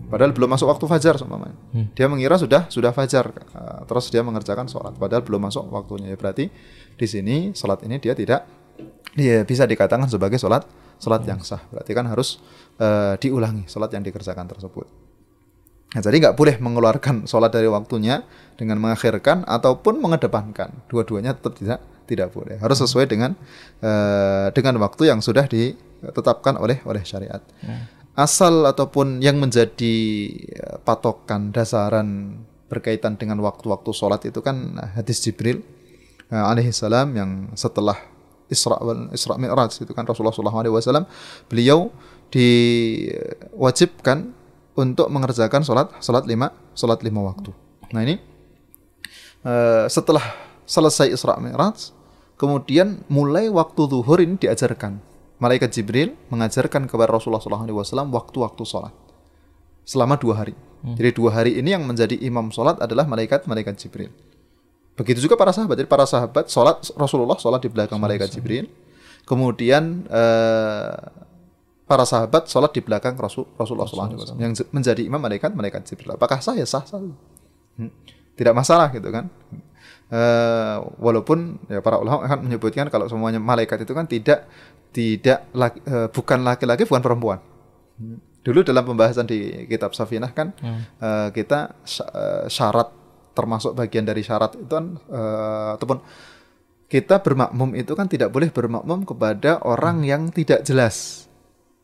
[0.09, 1.53] padahal belum masuk waktu fajar semuanya
[1.93, 6.09] dia mengira sudah sudah fajar eh, terus dia mengerjakan sholat padahal belum masuk waktunya.
[6.09, 6.49] Ya berarti
[6.97, 8.47] di sini sholat ini dia tidak
[9.17, 10.63] Iya bisa dikatakan sebagai sholat
[11.01, 11.59] sholat yang sah.
[11.73, 12.39] Berarti kan harus
[12.79, 14.87] eh, diulangi sholat yang dikerjakan tersebut.
[15.89, 18.21] Nah, jadi nggak boleh mengeluarkan sholat dari waktunya
[18.53, 20.85] dengan mengakhirkan ataupun mengedepankan.
[20.85, 22.61] Dua-duanya tetap tidak tidak boleh.
[22.61, 23.33] Harus sesuai dengan
[23.81, 27.41] eh, dengan waktu yang sudah ditetapkan oleh oleh syariat.
[28.13, 29.95] Asal ataupun yang menjadi
[30.45, 32.37] eh, patokan dasaran
[32.69, 35.65] berkaitan dengan waktu-waktu sholat itu kan hadis Jibril
[36.29, 37.97] eh, alaihi salam yang setelah
[38.49, 38.81] Isra
[39.13, 41.05] Isra Mi'raj itu kan Rasulullah SAW
[41.49, 41.89] beliau
[42.29, 44.38] diwajibkan
[44.79, 47.51] untuk mengerjakan sholat sholat lima sholat lima waktu.
[47.91, 48.15] Nah ini
[49.43, 50.23] eh, setelah
[50.63, 51.91] selesai Isra Mi'raj
[52.39, 55.03] kemudian mulai waktu zuhur ini diajarkan
[55.43, 58.95] malaikat Jibril mengajarkan kepada Rasulullah SAW waktu-waktu sholat
[59.83, 60.55] selama dua hari.
[60.79, 64.15] Jadi dua hari ini yang menjadi imam sholat adalah malaikat malaikat Jibril.
[64.95, 65.75] Begitu juga para sahabat.
[65.75, 68.71] Jadi para sahabat sholat Rasulullah sholat di belakang malaikat Jibril.
[69.27, 70.95] Kemudian eh,
[71.89, 76.13] para sahabat sholat di belakang Rasul Rasulullah SAW yang menjadi imam malaikat malaikat Jibril.
[76.13, 77.01] Apakah sah ya sah sah.
[77.01, 77.89] Hmm.
[78.37, 79.25] Tidak masalah gitu kan.
[80.09, 84.45] Eh, walaupun ya para ulama akan menyebutkan kalau semuanya malaikat itu kan tidak
[84.89, 87.39] tidak laki- eh, bukan laki-laki bukan perempuan.
[88.45, 90.53] Dulu dalam pembahasan di kitab Safinah kan
[91.01, 92.89] eh, kita sya- eh, syarat
[93.33, 96.01] termasuk bagian dari syarat itu kan eh, ataupun
[96.89, 101.28] kita bermakmum itu kan tidak boleh bermakmum kepada orang yang tidak jelas.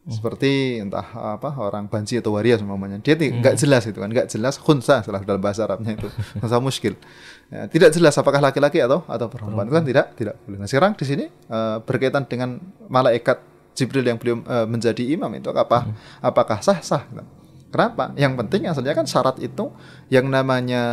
[0.06, 3.02] Seperti entah apa orang banci atau waria semuanya.
[3.02, 6.06] Dia nggak jelas itu kan, nggak jelas khunsa salah dalam bahasa Arabnya itu.
[6.38, 6.94] Khunsa muskil.
[7.50, 9.66] Ya, tidak jelas apakah laki-laki atau atau perempuan.
[9.66, 10.62] Itu kan tidak tidak boleh.
[10.62, 13.42] Nah, sekarang di sini eh, berkaitan dengan malaikat
[13.74, 15.90] Jibril yang beliau eh, menjadi imam itu apa
[16.22, 17.26] apakah sah sah gitu.
[17.74, 18.14] Kenapa?
[18.14, 19.74] Yang penting asalnya kan syarat itu
[20.14, 20.84] yang namanya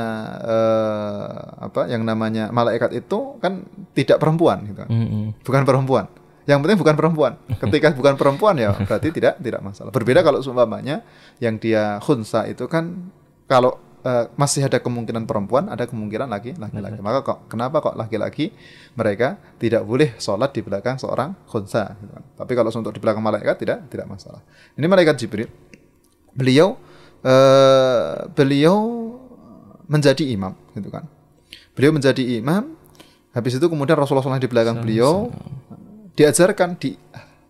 [0.41, 1.85] eh, apa?
[1.85, 3.61] Yang namanya malaikat itu kan
[3.93, 4.89] tidak perempuan gitu.
[4.89, 5.37] Mm-mm.
[5.45, 6.09] Bukan perempuan.
[6.43, 7.33] Yang penting bukan perempuan.
[7.63, 9.95] Ketika bukan perempuan ya berarti tidak tidak masalah.
[9.95, 11.07] Berbeda kalau seumpamanya
[11.39, 13.11] yang dia khunsa itu kan
[13.47, 16.99] kalau eh, masih ada kemungkinan perempuan, ada kemungkinan laki laki-laki.
[16.99, 18.51] Maka kok kenapa kok laki-laki
[18.99, 22.25] mereka tidak boleh sholat di belakang seorang khunsa gitu kan.
[22.43, 24.43] Tapi kalau untuk di belakang malaikat tidak tidak masalah.
[24.75, 25.47] Ini malaikat Jibril
[26.35, 26.75] beliau
[27.23, 28.77] eh, beliau
[29.87, 31.07] menjadi imam gitu kan.
[31.73, 32.75] Beliau menjadi imam
[33.33, 35.33] habis itu kemudian Rasulullah SAW di belakang beliau
[36.19, 36.97] diajarkan di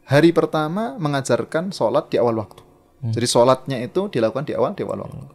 [0.07, 2.63] hari pertama mengajarkan sholat di awal waktu.
[3.03, 5.35] Jadi sholatnya itu dilakukan di awal di awal waktu.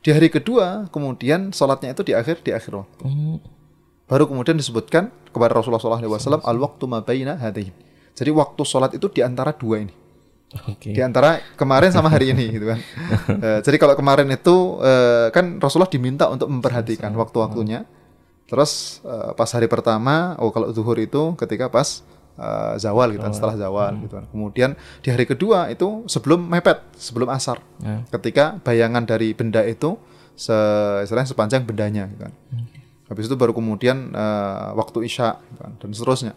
[0.00, 3.02] Di hari kedua kemudian sholatnya itu di akhir di akhir waktu.
[4.06, 7.74] Baru kemudian disebutkan kepada Rasulullah SAW al waktu mabaina hadain.
[8.14, 9.94] Jadi waktu sholat itu di antara dua ini.
[10.66, 10.90] Oke.
[10.90, 12.78] Di antara kemarin sama hari ini gitu kan.
[13.40, 17.86] Eh, jadi kalau kemarin itu eh, kan Rasulullah diminta untuk memperhatikan waktu-waktunya.
[18.50, 22.02] Terus eh, pas hari pertama, oh kalau zuhur itu ketika pas
[22.40, 24.24] eh, zawal gitu kan, setelah zawal gitu kan.
[24.32, 24.70] Kemudian
[25.04, 27.60] di hari kedua itu sebelum mepet, sebelum asar.
[27.84, 28.00] Ya.
[28.08, 30.00] Ketika bayangan dari benda itu
[30.32, 30.56] se
[31.04, 32.32] istilahnya sepanjang bendanya gitu kan.
[33.12, 36.32] Habis itu baru kemudian eh, waktu isya gitu kan, dan seterusnya.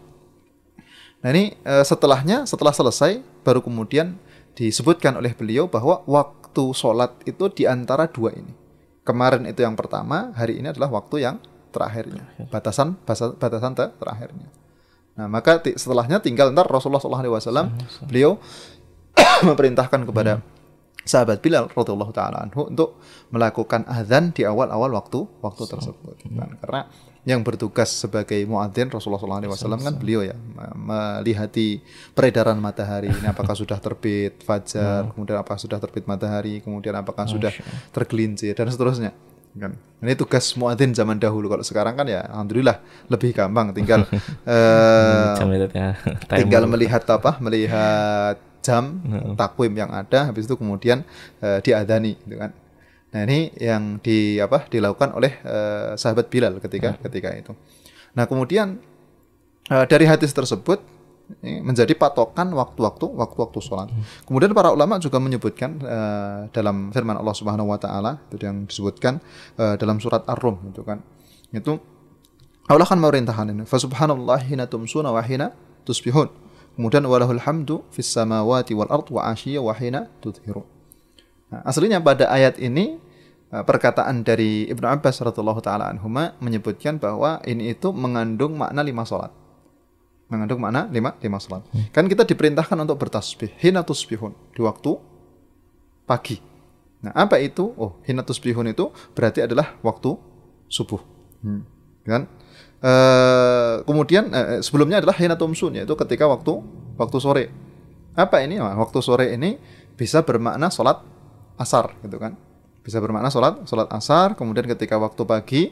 [1.24, 4.20] Nah ini eh, setelahnya, setelah selesai, baru kemudian
[4.54, 8.52] disebutkan oleh beliau bahwa waktu sholat itu di antara dua ini.
[9.04, 11.36] Kemarin itu yang pertama, hari ini adalah waktu yang
[11.74, 12.28] terakhirnya.
[12.48, 14.48] Batasan batasan ter- terakhirnya.
[15.14, 17.70] Nah maka setelahnya tinggal ntar Rasulullah SAW
[18.06, 18.42] beliau
[19.46, 20.42] memerintahkan kepada
[21.04, 22.98] sahabat Bilal radhiyallahu taala anhu untuk
[23.28, 26.16] melakukan azan di awal-awal waktu waktu tersebut.
[26.32, 26.88] Kan, Karena
[27.24, 31.80] yang bertugas sebagai muadzin Rasulullah SAW kan beliau ya me- melihati
[32.12, 33.08] peredaran matahari.
[33.12, 37.52] Ini apakah sudah terbit fajar, kemudian apakah sudah terbit matahari, kemudian apakah sudah
[37.92, 39.12] tergelincir dan seterusnya.
[39.54, 39.78] Kan.
[40.02, 41.46] Ini tugas muadzin zaman dahulu.
[41.46, 44.02] Kalau sekarang kan ya alhamdulillah lebih gampang tinggal
[45.72, 45.88] ya.
[46.42, 49.04] tinggal melihat apa melihat jam
[49.36, 51.04] takwim yang ada habis itu kemudian
[51.44, 52.50] eh, diadani gitu kan
[53.12, 57.52] nah ini yang di apa dilakukan oleh eh, sahabat Bilal ketika ketika itu
[58.16, 58.80] nah kemudian
[59.68, 60.80] eh, dari hadis tersebut
[61.40, 63.88] menjadi patokan waktu-waktu waktu-waktu sholat.
[64.28, 69.24] Kemudian para ulama juga menyebutkan eh, dalam firman Allah Subhanahu Wa Taala itu yang disebutkan
[69.56, 71.00] eh, dalam surat Ar-Rum itu kan
[71.48, 71.80] itu
[72.68, 73.62] Allah kan memerintahkan ini.
[73.64, 75.52] Fasubhanallah hina tumsuna wa hina
[75.84, 76.28] tusbihun.
[76.76, 80.64] Kemudian walahul hamdu fis samawati wal ard wa asyiya wa hina tudhiru.
[81.52, 83.00] Nah, aslinya pada ayat ini
[83.48, 89.08] eh, perkataan dari Ibnu Abbas radhiyallahu taala anhuma menyebutkan bahwa ini itu mengandung makna lima
[89.08, 89.43] salat.
[90.34, 91.62] Mengandung makna lima lima salat.
[91.94, 94.98] Kan kita diperintahkan untuk bertasbih hina tusbihun di waktu
[96.10, 96.42] pagi.
[97.06, 97.70] Nah, apa itu?
[97.78, 100.18] Oh, hina tusbihun itu berarti adalah waktu
[100.66, 100.98] subuh.
[101.46, 101.62] Hmm.
[102.02, 102.26] Kan?
[102.84, 106.58] Eh, kemudian eh, sebelumnya adalah hina tumsun yaitu ketika waktu
[106.98, 107.44] waktu sore.
[108.18, 108.58] Apa ini?
[108.58, 109.56] Nah, waktu sore ini
[109.94, 111.00] bisa bermakna sholat
[111.56, 112.34] asar gitu kan.
[112.82, 114.36] Bisa bermakna sholat sholat asar.
[114.36, 115.62] Kemudian ketika waktu pagi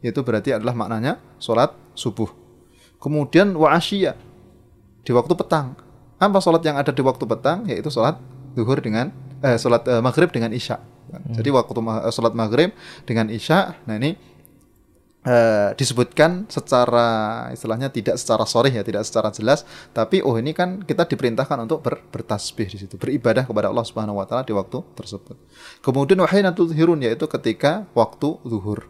[0.00, 2.39] itu berarti adalah maknanya sholat subuh.
[3.00, 3.80] Kemudian wa
[5.00, 5.74] di waktu petang.
[6.20, 7.64] Apa sholat yang ada di waktu petang?
[7.64, 8.20] Yaitu sholat
[8.52, 9.08] zuhur dengan
[9.40, 10.76] eh, sholat eh, maghrib dengan isya.
[11.32, 12.76] Jadi waktu ma- eh, sholat maghrib
[13.08, 13.74] dengan isya.
[13.88, 14.14] Nah ini
[15.24, 19.64] eh, disebutkan secara istilahnya tidak secara sorry ya, tidak secara jelas,
[19.96, 24.20] tapi oh ini kan kita diperintahkan untuk ber, bertasbih di situ, beribadah kepada Allah Subhanahu
[24.20, 25.36] wa taala di waktu tersebut.
[25.80, 28.86] Kemudian wahina hirun yaitu ketika waktu zuhur.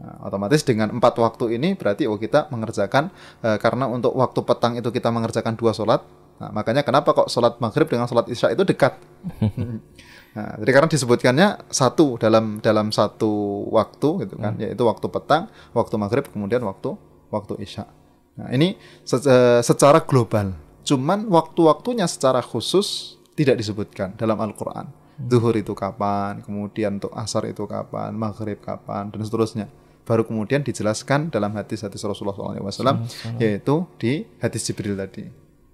[0.00, 3.12] Nah, otomatis dengan empat waktu ini berarti oh kita mengerjakan
[3.44, 6.00] eh, karena untuk waktu petang itu kita mengerjakan dua sholat.
[6.40, 8.96] Nah, makanya kenapa kok sholat maghrib dengan sholat isya itu dekat?
[10.30, 15.94] Nah, jadi karena disebutkannya satu dalam dalam satu waktu gitu kan, yaitu waktu petang, waktu
[15.98, 16.94] maghrib, kemudian waktu
[17.34, 17.90] waktu isya.
[18.38, 20.54] Nah, ini se- eh, secara global.
[20.86, 24.86] Cuman waktu-waktunya secara khusus tidak disebutkan dalam Al-Qur'an.
[25.20, 29.66] Zuhur itu kapan, kemudian untuk asar itu kapan, maghrib kapan, dan seterusnya.
[30.10, 33.06] Baru kemudian dijelaskan dalam hadis-hadis Rasulullah SAW,
[33.38, 35.30] yaitu di hadis Jibril tadi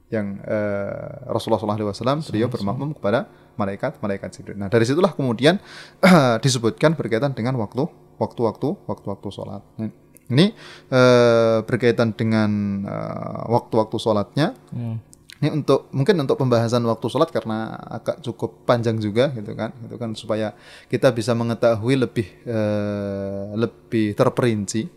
[0.06, 3.26] yang eh, Rasulullah SAW beliau bermakmum kepada
[3.58, 4.54] malaikat malaikat Jibril.
[4.60, 5.58] Nah dari situlah kemudian
[6.44, 7.88] disebutkan berkaitan dengan waktu
[8.20, 9.62] waktu-waktu waktu-waktu sholat.
[9.80, 9.90] Nah,
[10.30, 10.54] ini
[10.92, 12.50] eh, berkaitan dengan
[12.86, 14.54] eh, waktu-waktu sholatnya.
[14.70, 15.02] Hmm.
[15.36, 20.00] Ini untuk mungkin untuk pembahasan waktu sholat karena agak cukup panjang juga gitu kan, gitu
[20.00, 20.56] kan supaya
[20.88, 24.88] kita bisa mengetahui lebih eh, lebih terperinci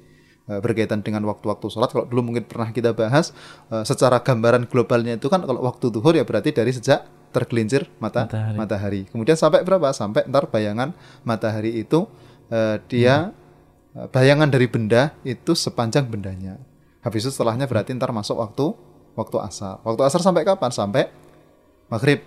[0.48, 1.92] eh, berkaitan dengan waktu-waktu sholat.
[1.92, 3.36] Kalau dulu mungkin pernah kita bahas
[3.68, 8.26] eh, secara gambaran globalnya itu kan kalau waktu duhur ya berarti dari sejak tergelincir mata
[8.26, 8.58] Matahari.
[8.58, 9.02] matahari.
[9.12, 9.94] Kemudian sampai berapa?
[9.94, 10.96] Sampai ntar bayangan
[11.28, 12.10] matahari itu
[12.50, 13.36] eh, dia
[13.94, 16.58] eh, bayangan dari benda itu sepanjang bendanya.
[17.04, 18.74] Habis itu setelahnya berarti ntar masuk waktu
[19.18, 19.82] waktu asar.
[19.86, 20.70] Waktu asar sampai kapan?
[20.74, 21.10] Sampai
[21.90, 22.22] maghrib.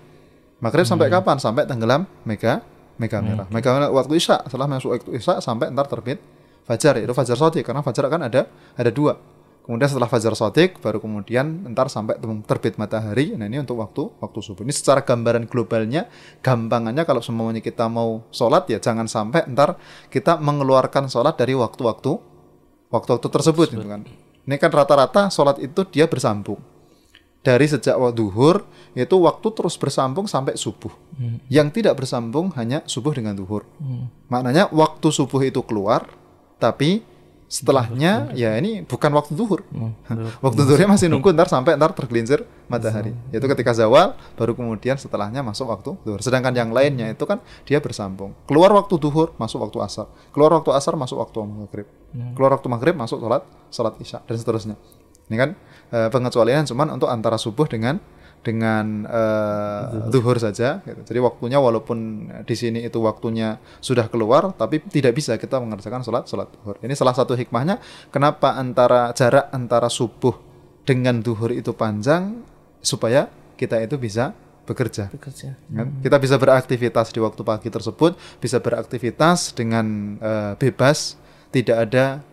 [0.63, 1.37] Maghrib sampai kapan?
[1.43, 2.63] Sampai tenggelam mega
[2.97, 3.47] mega merah.
[3.51, 4.47] Mega merah waktu isya.
[4.47, 6.19] Setelah masuk waktu isya sampai ntar terbit
[6.67, 6.99] fajar.
[7.03, 8.47] Itu fajar sodi karena fajar kan ada
[8.79, 9.19] ada dua.
[9.63, 12.19] Kemudian setelah fajar sotik, baru kemudian ntar sampai
[12.51, 13.39] terbit matahari.
[13.39, 14.67] Nah ini untuk waktu waktu subuh.
[14.67, 16.11] Ini secara gambaran globalnya,
[16.43, 19.79] gampangannya kalau semuanya kita mau sholat ya jangan sampai ntar
[20.11, 22.11] kita mengeluarkan sholat dari waktu-waktu
[22.91, 24.03] waktu-waktu tersebut, gitu kan.
[24.43, 26.59] Ini kan rata-rata sholat itu dia bersambung.
[27.43, 28.63] Dari sejak waktu duhur
[28.95, 30.95] itu waktu terus bersambung sampai subuh.
[31.19, 31.43] Hmm.
[31.51, 33.67] Yang tidak bersambung hanya subuh dengan duhur.
[33.83, 34.07] Hmm.
[34.31, 36.07] Maknanya waktu subuh itu keluar,
[36.63, 37.03] tapi
[37.53, 39.61] setelahnya ya ini bukan waktu zuhur.
[39.69, 39.93] Hmm,
[40.41, 43.13] waktu zuhurnya masih nunggu ntar sampai ntar tergelincir matahari.
[43.13, 43.29] Hmm.
[43.29, 46.21] Yaitu ketika zawal baru kemudian setelahnya masuk waktu zuhur.
[46.25, 48.33] Sedangkan yang lainnya itu kan dia bersambung.
[48.49, 50.09] Keluar waktu zuhur masuk waktu asar.
[50.33, 51.87] Keluar waktu asar masuk waktu maghrib.
[52.17, 52.33] Hmm.
[52.33, 54.77] Keluar waktu maghrib masuk sholat sholat isya dan seterusnya.
[55.31, 55.51] Ini kan
[55.91, 58.01] e, pengecualian cuman untuk antara subuh dengan
[58.43, 60.83] dengan uh, duhur saja.
[60.83, 61.01] Gitu.
[61.07, 66.27] Jadi waktunya walaupun di sini itu waktunya sudah keluar, tapi tidak bisa kita mengerjakan sholat
[66.27, 66.77] sholat duhur.
[66.83, 67.79] Ini salah satu hikmahnya
[68.11, 70.35] kenapa antara jarak antara subuh
[70.83, 72.43] dengan duhur itu panjang
[72.83, 74.35] supaya kita itu bisa
[74.67, 75.11] bekerja.
[75.11, 75.55] bekerja.
[75.71, 75.87] Kan?
[75.87, 76.03] Hmm.
[76.03, 81.15] Kita bisa beraktivitas di waktu pagi tersebut, bisa beraktivitas dengan uh, bebas,
[81.55, 82.32] tidak ada uh,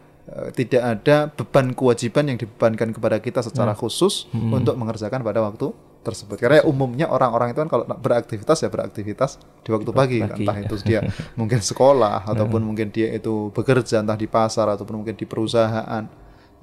[0.54, 3.80] tidak ada beban kewajiban yang dibebankan kepada kita secara hmm.
[3.80, 4.52] khusus hmm.
[4.54, 6.40] untuk mengerjakan pada waktu tersebut.
[6.40, 10.44] Karena umumnya orang-orang itu kan kalau beraktivitas ya beraktivitas di waktu pagi, pagi.
[10.44, 11.04] entah itu dia
[11.40, 16.04] mungkin sekolah ataupun mungkin dia itu bekerja entah di pasar ataupun mungkin di perusahaan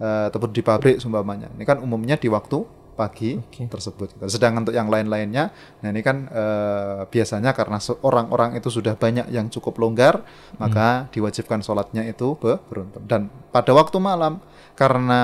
[0.00, 1.52] uh, ataupun di pabrik sumpamanya.
[1.52, 2.64] Ini kan umumnya di waktu
[2.96, 3.68] pagi okay.
[3.68, 4.16] tersebut.
[4.24, 5.52] Sedangkan untuk yang lain-lainnya,
[5.84, 10.58] nah ini kan uh, biasanya karena orang-orang itu sudah banyak yang cukup longgar, hmm.
[10.58, 13.04] maka diwajibkan sholatnya itu beruntun.
[13.04, 14.40] Dan pada waktu malam
[14.72, 15.20] karena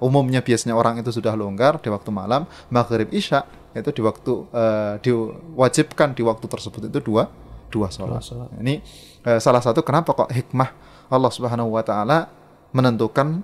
[0.00, 4.94] umumnya biasanya orang itu sudah longgar di waktu malam maghrib isya itu di waktu uh,
[5.00, 7.30] diwajibkan di waktu tersebut itu dua
[7.70, 8.20] dua sholat.
[8.60, 8.82] Ini
[9.24, 10.68] uh, salah satu kenapa kok hikmah
[11.08, 12.18] Allah Subhanahu Wa Taala
[12.74, 13.42] menentukan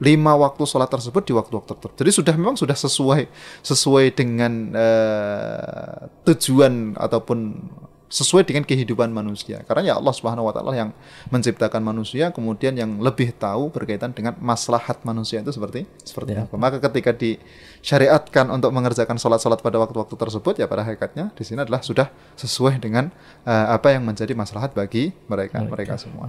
[0.00, 1.94] lima waktu sholat tersebut di waktu-waktu tertentu.
[2.00, 3.28] Jadi sudah memang sudah sesuai
[3.60, 7.38] sesuai dengan uh, tujuan ataupun
[8.10, 9.62] sesuai dengan kehidupan manusia.
[9.62, 10.90] Karena ya Allah Subhanahu wa taala yang
[11.30, 16.42] menciptakan manusia kemudian yang lebih tahu berkaitan dengan maslahat manusia itu seperti seperti ya.
[16.44, 16.58] apa.
[16.58, 21.86] Maka ketika disyariatkan untuk mengerjakan salat-salat pada waktu-waktu tersebut ya pada hakikatnya di sini adalah
[21.86, 23.14] sudah sesuai dengan
[23.46, 26.26] uh, apa yang menjadi maslahat bagi mereka mereka, mereka semua.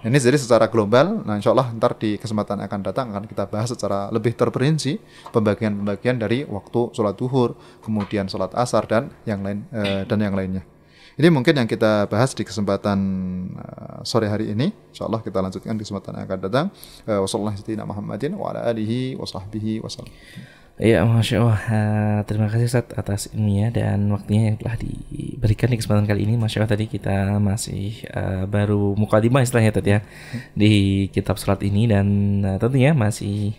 [0.00, 4.08] Ini jadi secara global nah insyaallah ntar di kesempatan akan datang akan kita bahas secara
[4.08, 4.96] lebih terperinci
[5.36, 7.52] pembagian-pembagian dari waktu sholat duhur,
[7.84, 10.77] kemudian sholat asar dan yang lain uh, dan yang lainnya.
[11.18, 12.98] Ini mungkin yang kita bahas di kesempatan
[13.58, 14.70] uh, sore hari ini.
[14.94, 16.66] Insya Allah kita lanjutkan di kesempatan yang akan datang.
[17.10, 20.14] Uh, Wassalamualaikum Muhammadin wa ala alihi wa sahbihi wasallam.
[20.78, 21.60] Iya, masya Allah.
[21.66, 26.38] Uh, terima kasih Ustaz atas ilmunya dan waktunya yang telah diberikan di kesempatan kali ini.
[26.38, 30.00] Masya Allah tadi kita masih uh, baru mukadimah istilahnya tadi ya
[30.54, 30.70] di
[31.10, 32.06] kitab surat ini dan
[32.46, 33.58] uh, tentunya masih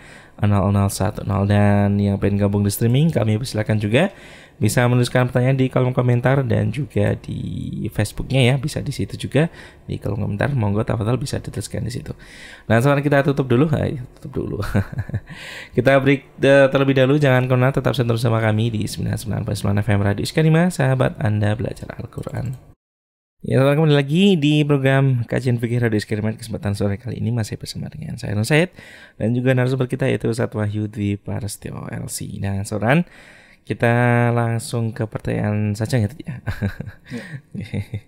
[1.48, 4.12] dan yang pengen gabung di streaming kami persilakan juga
[4.60, 9.48] bisa menuliskan pertanyaan di kolom komentar dan juga di Facebooknya ya bisa di situ juga
[9.88, 12.12] di kolom komentar monggo tafadhol bisa dituliskan di situ.
[12.67, 14.58] Nah sekarang kita tutup dulu, Hai, tutup dulu.
[15.80, 20.24] kita break terlebih dahulu jangan ke mana tetap sentuh sama kami di 99.9 FM Radio
[20.28, 22.69] Iskanima sahabat Anda belajar Al-Quran.
[23.39, 27.56] Ya, selamat kembali lagi di program Kajian Fikih Radio Iskarimat kesempatan sore kali ini masih
[27.56, 28.76] bersama dengan saya Nur Said
[29.15, 32.36] dan juga narasumber kita yaitu Ustaz Wahyu Dwi Parastio LC.
[32.43, 33.08] Nah, Soran,
[33.69, 33.93] kita
[34.34, 36.10] langsung ke pertanyaan saja ya.
[36.10, 36.41] ya.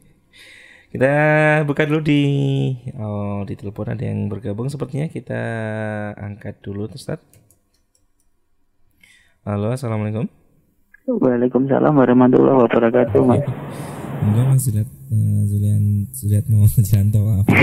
[0.91, 1.13] kita
[1.69, 2.21] buka dulu di
[2.97, 5.37] oh di telepon ada yang bergabung sepertinya kita
[6.17, 7.21] angkat dulu Ustaz.
[9.45, 10.25] Halo, Assalamualaikum.
[11.05, 13.45] Waalaikumsalam warahmatullahi wabarakatuh, Mas.
[14.21, 17.53] Enggak Mas Zuliat, uh, Zulian, Zuliat mau Janto apa?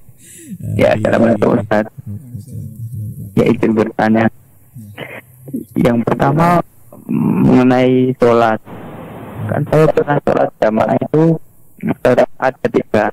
[0.80, 1.88] ya, Assalamualaikum Ustaz.
[3.36, 4.28] Ya, izin bertanya.
[5.80, 6.60] Yang pertama,
[7.08, 8.60] mengenai sholat.
[9.44, 11.24] Kan saya pernah sholat jamaah itu
[12.40, 13.06] ada tiga.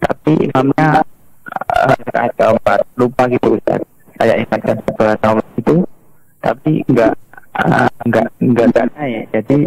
[0.00, 1.00] Tapi imamnya
[1.48, 2.80] uh, ada empat.
[3.00, 3.80] Lupa gitu Ustaz.
[4.20, 5.76] Saya ingatkan sebelah tahun itu
[6.44, 7.12] tapi enggak
[8.04, 9.22] enggak enggak enggak naik.
[9.32, 9.58] Jadi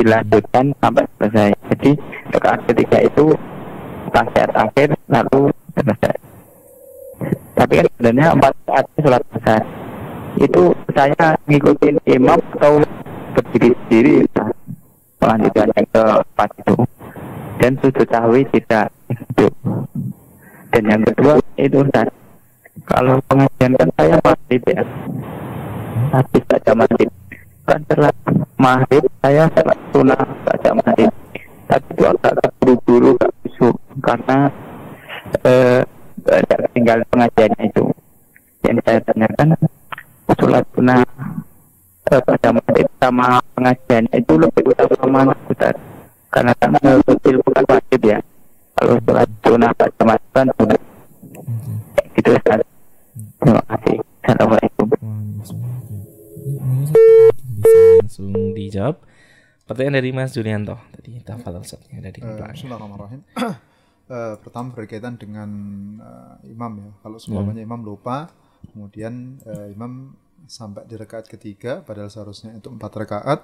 [0.00, 1.50] dilanjutkan sampai selesai.
[1.76, 1.90] Jadi
[2.32, 3.24] rakaat ketiga itu
[4.10, 6.16] rakaat akhir lalu selesai.
[7.52, 9.62] Tapi kan sebenarnya empat saat sholat besar
[10.40, 12.80] itu saya ngikutin imam atau
[13.34, 14.14] berdiri sendiri
[15.20, 16.76] melanjutkannya ke empat itu.
[17.60, 19.46] Dan sujud sahwi tidak itu
[20.72, 22.08] dan yang kedua itu Ustaz
[22.88, 24.82] kalau pengajian kan saya masih ya
[26.16, 27.10] habis baca maghrib
[27.68, 28.12] kan setelah
[28.56, 31.12] maghrib saya sholat sunnah baca maghrib
[31.68, 34.38] tapi itu agak terburu-buru gak busuk karena
[35.44, 35.80] eh,
[36.28, 37.84] ada tinggal pengajiannya itu.
[38.62, 39.48] Yang saya tanyakan
[40.36, 41.00] sholat sunnah
[42.20, 45.76] baca maghrib sama pengajiannya itu lebih utama mana Ustaz
[46.28, 48.18] karena kan menuntut ilmu kan wajib ya
[48.76, 50.80] kalau sholat sunnah baca maghrib kan sunnah
[52.12, 52.60] gitu Ustaz
[53.40, 54.86] terima kasih Assalamualaikum
[57.62, 58.96] bisa langsung dijawab.
[59.62, 62.54] Pertanyaan dari Mas Julianto tadi tafadhol Ustaz yang ada di Eh, belakang.
[62.58, 63.22] Bismillahirrahmanirrahim.
[64.12, 65.48] Eh, pertama berkaitan dengan
[65.96, 66.90] eh, imam ya.
[67.00, 68.28] Kalau seumpamanya imam lupa,
[68.74, 70.12] kemudian eh, imam
[70.46, 73.40] sampai di rakaat ketiga, padahal seharusnya itu empat rakaat.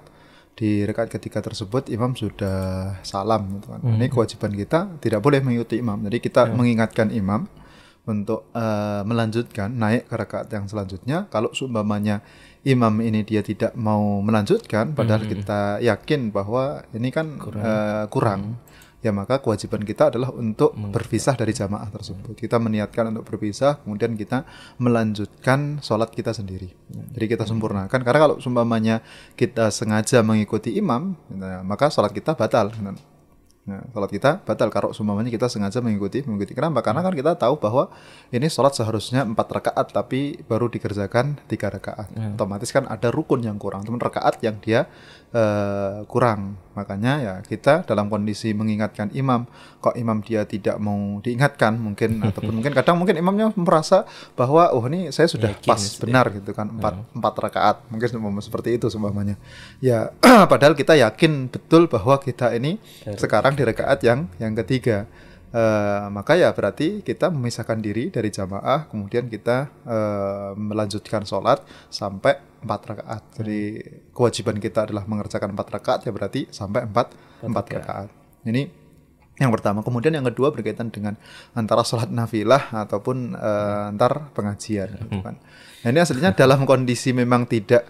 [0.57, 3.79] Di rakaat ketiga tersebut imam sudah salam, gitu kan.
[3.95, 6.03] Ini kewajiban kita tidak boleh mengikuti imam.
[6.03, 7.47] Jadi kita mengingatkan imam
[8.09, 11.31] untuk eh, melanjutkan naik ke rakaat yang selanjutnya.
[11.31, 12.19] Kalau seumpamanya
[12.67, 18.59] imam ini dia tidak mau melanjutkan, padahal kita yakin bahwa ini kan eh, kurang,
[18.99, 22.35] ya maka kewajiban kita adalah untuk berpisah dari jamaah tersebut.
[22.35, 24.43] Kita meniatkan untuk berpisah, kemudian kita
[24.75, 26.75] melanjutkan sholat kita sendiri.
[27.15, 28.01] Jadi kita sempurnakan.
[28.03, 28.99] Karena kalau seumpamanya
[29.39, 32.75] kita sengaja mengikuti imam, nah, maka sholat kita batal.
[33.69, 36.81] Nah, sholat kita batal kalau seumpamanya kita sengaja mengikuti mengikuti kenapa?
[36.81, 37.93] Karena kan kita tahu bahwa
[38.33, 42.09] ini sholat seharusnya empat rakaat tapi baru dikerjakan tiga rakaat.
[42.33, 44.89] Otomatis kan ada rukun yang kurang, teman rakaat yang dia
[45.33, 46.57] eh, kurang.
[46.73, 49.43] Makanya ya kita dalam kondisi mengingatkan imam,
[49.83, 54.83] kok imam dia tidak mau diingatkan mungkin ataupun mungkin kadang mungkin imamnya merasa bahwa oh
[54.87, 55.99] ini saya sudah Yakin pas ya.
[56.01, 58.09] benar gitu kan empat empat rakaat mungkin
[58.41, 59.35] seperti itu seumpamanya.
[59.83, 60.15] Ya
[60.51, 62.79] padahal kita yakin betul bahwa kita ini
[63.19, 65.09] sekarang di rakaat yang yang ketiga.
[65.49, 72.37] Eh, maka ya berarti kita memisahkan diri dari jamaah, kemudian kita eh, melanjutkan sholat sampai
[72.61, 73.21] empat rakaat.
[73.41, 73.61] Jadi
[74.13, 78.09] kewajiban kita adalah mengerjakan empat rakaat ya berarti sampai empat empat rakaat.
[78.45, 78.69] Ini
[79.41, 79.81] yang pertama.
[79.81, 81.17] Kemudian yang kedua berkaitan dengan
[81.57, 85.01] antara sholat nafilah ataupun eh, antar pengajian.
[85.01, 85.41] gitu kan.
[85.81, 87.89] Nah ini aslinya dalam kondisi memang tidak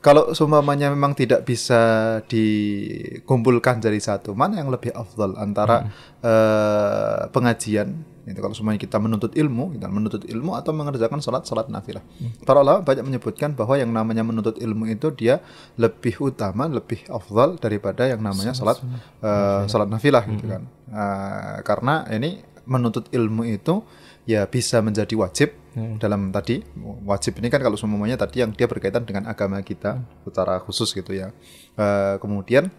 [0.00, 1.80] kalau seumpamanya memang tidak bisa
[2.24, 5.92] dikumpulkan jadi satu, mana yang lebih afdal antara
[6.24, 8.08] eh, pengajian?
[8.24, 12.00] Itu kalau semuanya kita menuntut ilmu, kita menuntut ilmu atau mengerjakan sholat sholat nafilah.
[12.48, 15.44] Para ulama banyak menyebutkan bahwa yang namanya menuntut ilmu itu dia
[15.76, 18.80] lebih utama, lebih afdal daripada yang namanya sholat
[19.20, 20.64] eh, sholat nafilah gitu kan.
[20.88, 23.84] Eh, karena ini menuntut ilmu itu
[24.24, 26.58] ya bisa menjadi wajib dalam tadi
[27.06, 31.14] wajib ini kan kalau semuanya tadi yang dia berkaitan dengan agama kita secara khusus gitu
[31.14, 31.30] ya.
[31.78, 32.70] Eh, kemudian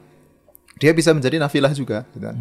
[0.81, 2.35] dia bisa menjadi nafilah juga, gitu kan.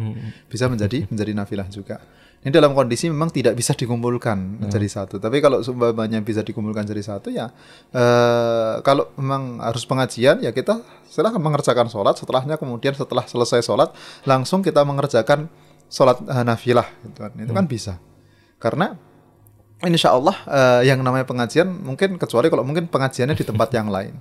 [0.49, 2.01] bisa menjadi menjadi nafilah juga.
[2.41, 5.21] Ini dalam kondisi memang tidak bisa dikumpulkan jadi satu.
[5.21, 7.53] Tapi kalau seumpamanya bisa dikumpulkan jadi satu ya,
[7.93, 12.17] eh, kalau memang harus pengajian ya kita silahkan mengerjakan sholat.
[12.17, 13.93] Setelahnya kemudian setelah selesai sholat
[14.25, 15.53] langsung kita mengerjakan
[15.85, 17.31] sholat eh, nafilah, gitu kan.
[17.37, 17.93] Itu kan bisa.
[18.57, 18.97] Karena
[19.83, 24.15] Insya Allah eh, yang namanya pengajian mungkin kecuali kalau mungkin pengajiannya di tempat yang lain.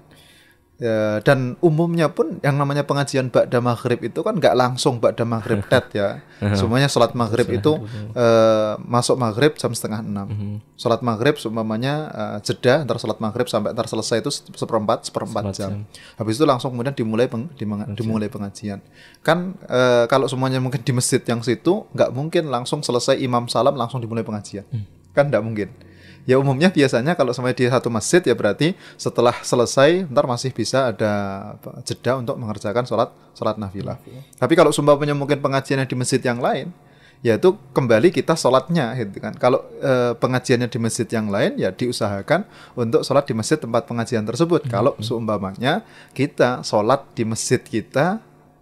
[0.81, 5.61] Ya, dan umumnya pun yang namanya pengajian Ba'da Maghrib itu kan nggak langsung Ba'da Maghrib
[5.69, 6.25] tet ya.
[6.57, 7.77] Semuanya sholat Maghrib itu
[8.17, 10.33] eh, masuk Maghrib jam setengah enam.
[10.75, 15.71] Sholat Maghrib seumpamanya eh, jeda antara sholat Maghrib sampai antar selesai itu seperempat seperempat jam.
[16.17, 18.81] Habis itu langsung kemudian dimulai peng- dimeng- dimulai pengajian.
[19.21, 23.77] Kan eh, kalau semuanya mungkin di masjid yang situ nggak mungkin langsung selesai imam salam
[23.77, 24.65] langsung dimulai pengajian.
[25.17, 25.69] Kan nggak mungkin.
[26.29, 30.93] Ya umumnya biasanya kalau sampai di satu masjid ya berarti setelah selesai ntar masih bisa
[30.93, 31.13] ada
[31.83, 33.99] jeda untuk mengerjakan sholat sholat nafilah.
[34.37, 36.71] Tapi kalau sumpahnya mungkin pengajiannya di masjid yang lain,
[37.25, 39.33] ya itu kembali kita sholatnya gitu kan.
[39.35, 42.45] Kalau eh, pengajiannya di masjid yang lain ya diusahakan
[42.77, 44.69] untuk sholat di masjid tempat pengajian tersebut.
[44.69, 45.83] Kalau seumpamanya
[46.13, 48.21] kita sholat di masjid kita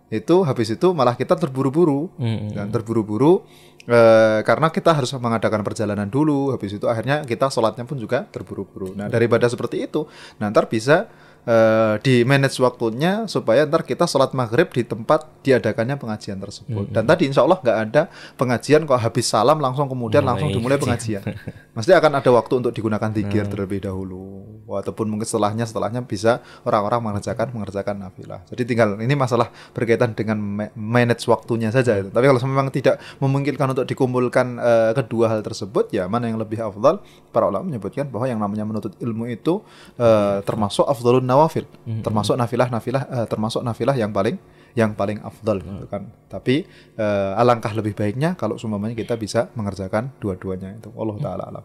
[0.08, 2.56] itu habis itu malah kita terburu-buru Mm-mm.
[2.56, 3.44] dan terburu-buru
[3.88, 8.92] eh, karena kita harus mengadakan perjalanan dulu habis itu akhirnya kita sholatnya pun juga terburu-buru.
[8.92, 10.04] Nah daripada seperti itu
[10.36, 11.08] ntar bisa
[11.48, 16.92] eh, di manage waktunya supaya ntar kita sholat maghrib di tempat diadakannya pengajian tersebut.
[16.92, 18.02] Dan tadi insya Allah nggak ada
[18.36, 21.24] pengajian kok habis salam langsung kemudian Mulai langsung dimulai pengajian.
[21.78, 26.98] Mesti akan ada waktu untuk digunakan zikir terlebih dahulu, ataupun mungkin setelahnya setelahnya bisa orang-orang
[27.06, 28.42] mengerjakan mengerjakan nafilah.
[28.50, 31.94] Jadi tinggal ini masalah berkaitan dengan ma- manage waktunya saja.
[32.02, 32.10] Itu.
[32.10, 36.58] Tapi kalau memang tidak memungkinkan untuk dikumpulkan eh, kedua hal tersebut, ya mana yang lebih
[36.58, 36.98] afdal?
[37.30, 39.62] Para ulama menyebutkan bahwa yang namanya menuntut ilmu itu
[40.02, 41.64] eh, termasuk afdalun nawafil,
[42.02, 44.36] termasuk nafilah-nafilah, eh, termasuk nafilah yang paling
[44.74, 46.10] yang paling afdal gitu kan.
[46.26, 46.66] Tapi
[46.98, 50.90] eh, alangkah lebih baiknya kalau seumpamanya kita bisa mengerjakan dua-duanya itu.
[50.98, 51.64] Allah taala alam.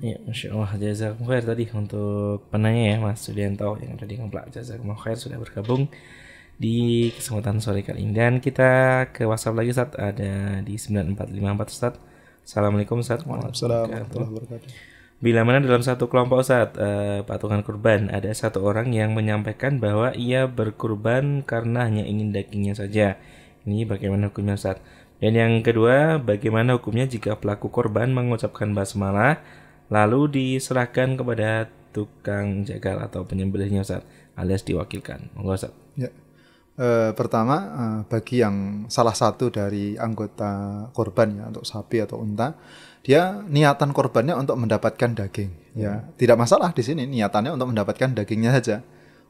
[0.00, 4.96] Ya, Masya Allah, jazakumullah khair tadi untuk penanya ya Mas Sudianto yang tadi ngeplak jazakumullah
[4.96, 5.92] khair sudah bergabung
[6.56, 11.94] di kesempatan sore kali ini dan kita ke WhatsApp lagi saat ada di 9454 Ustaz.
[12.44, 13.28] Assalamualaikum Ustaz.
[13.28, 14.89] Waalaikumsalam warahmatullahi wabarakatuh.
[15.20, 16.72] Bila mana dalam satu kelompok saat
[17.28, 23.20] patungan kurban ada satu orang yang menyampaikan bahwa ia berkurban karena hanya ingin dagingnya saja.
[23.68, 24.80] Ini bagaimana hukumnya Ustaz?
[25.20, 29.44] Dan yang kedua, bagaimana hukumnya jika pelaku korban mengucapkan basmalah
[29.92, 34.00] lalu diserahkan kepada tukang jagal atau penyembelihnya Ustaz
[34.40, 35.36] alias diwakilkan.
[35.36, 35.68] Monggo.
[36.80, 36.84] Ya.
[36.88, 38.56] Eh, pertama eh, bagi yang
[38.88, 40.50] salah satu dari anggota
[40.90, 42.56] korban ya untuk sapi atau unta,
[43.00, 45.50] dia niatan korbannya untuk mendapatkan daging.
[45.76, 48.80] Ya, tidak masalah di sini niatannya untuk mendapatkan dagingnya saja.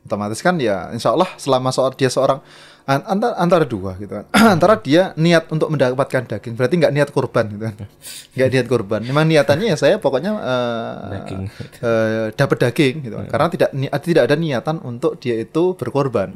[0.00, 2.40] Otomatis kan ya, insya Allah selama soal dia seorang
[2.88, 4.24] an- antara, antara dua gitu kan,
[4.56, 7.74] antara dia niat untuk mendapatkan daging, berarti nggak niat korban gitu kan,
[8.34, 9.00] nggak niat korban.
[9.04, 11.40] Memang niatannya ya saya pokoknya eh, Daging.
[11.84, 13.26] eh, dapat daging gitu kan.
[13.28, 16.32] Karena tidak ni- tidak ada niatan untuk dia itu berkorban.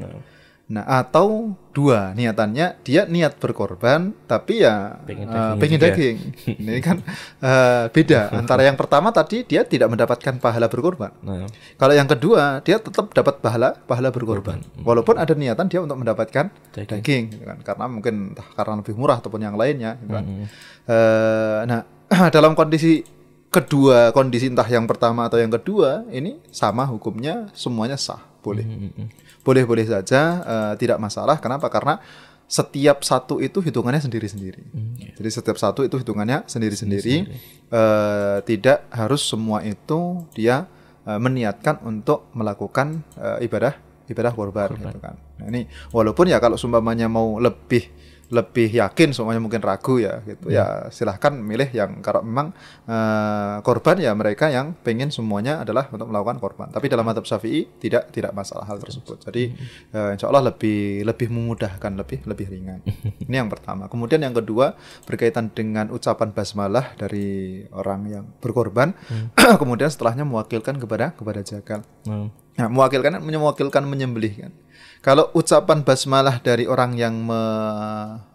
[0.65, 5.87] Nah, atau dua niatannya dia niat berkorban tapi ya Pengen eh, pengen juga.
[5.93, 6.17] daging.
[6.57, 7.05] Ini kan
[7.45, 11.13] eh, beda antara yang pertama tadi dia tidak mendapatkan pahala berkorban.
[11.21, 11.45] Nah,
[11.77, 14.65] Kalau yang kedua dia tetap dapat pahala pahala berkorban.
[14.81, 16.89] Walaupun ada niatan dia untuk mendapatkan Daging.
[17.05, 17.59] daging, gitu kan.
[17.61, 20.25] Karena mungkin entah karena lebih murah ataupun yang lainnya gitu kan.
[20.25, 20.47] Mm-mm.
[20.89, 21.81] Eh, nah,
[22.35, 23.05] dalam kondisi
[23.53, 28.65] kedua, kondisi entah yang pertama atau yang kedua, ini sama hukumnya semuanya sah, boleh.
[28.65, 29.07] Mm-mm.
[29.45, 31.37] Boleh-boleh saja, eh, tidak masalah.
[31.39, 31.69] Kenapa?
[31.69, 32.01] Karena
[32.45, 34.63] setiap satu itu hitungannya sendiri-sendiri.
[35.17, 37.17] Jadi setiap satu itu hitungannya sendiri-sendiri.
[37.73, 40.69] Eh, tidak harus semua itu dia
[41.05, 45.17] eh, meniatkan untuk melakukan eh, ibadah ibadah korban, gitu kan.
[45.41, 47.89] Nah, ini walaupun ya kalau sumpamanya mau lebih
[48.33, 50.49] lebih yakin semuanya mungkin ragu ya gitu.
[50.49, 52.57] Ya silahkan milih yang kalau memang
[52.89, 56.69] eh, korban ya mereka yang pengen semuanya adalah untuk melakukan korban.
[56.73, 59.21] Tapi dalam madhab syafi'i tidak tidak masalah hal tersebut.
[59.29, 59.53] Jadi
[59.93, 62.81] eh, insya Allah lebih lebih memudahkan lebih lebih ringan.
[63.29, 63.87] Ini yang pertama.
[63.93, 64.73] Kemudian yang kedua
[65.05, 68.97] berkaitan dengan ucapan basmalah dari orang yang berkorban
[69.61, 74.53] kemudian setelahnya mewakilkan kepada kepada jagal Nah, Nah, mewakilkan mewakilkan menyembelih kan.
[75.05, 77.43] Kalau ucapan basmalah dari orang yang me,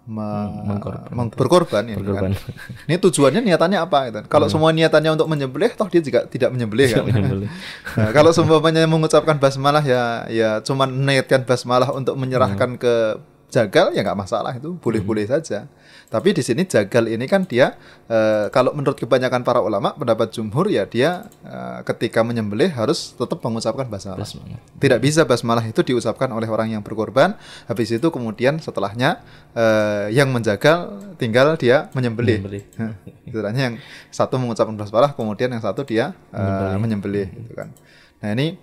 [0.06, 1.10] me- mengkorban.
[1.10, 2.38] meng- berkorban, ini Berkorban.
[2.38, 2.86] kan.
[2.86, 4.20] Ini tujuannya niatannya apa gitu.
[4.30, 7.04] Kalau semua niatannya untuk menyembelih toh dia juga tidak menyembelih kan.
[7.10, 7.50] menyembelih.
[7.98, 13.18] Nah, kalau seumpamanya mengucapkan basmalah ya ya cuman niatkan basmalah untuk menyerahkan ke
[13.50, 15.66] jagal ya nggak masalah itu boleh-boleh saja.
[16.10, 17.78] Tapi di sini jagal ini kan dia
[18.10, 23.38] eh, kalau menurut kebanyakan para ulama pendapat jumhur ya dia eh, ketika menyembelih harus tetap
[23.46, 24.26] mengucapkan basmalah.
[24.26, 24.58] Basmalah.
[24.82, 27.38] Tidak bisa basmalah itu diucapkan oleh orang yang berkorban.
[27.70, 29.22] Habis itu kemudian setelahnya
[29.54, 32.42] eh, yang menjagal tinggal dia menyembelih.
[32.42, 32.64] Menyembelih.
[33.30, 33.76] Istilahnya yang
[34.10, 37.70] satu mengucapkan basmalah, kemudian yang satu dia eh, menyembelih, gitu kan.
[38.26, 38.58] Nah ini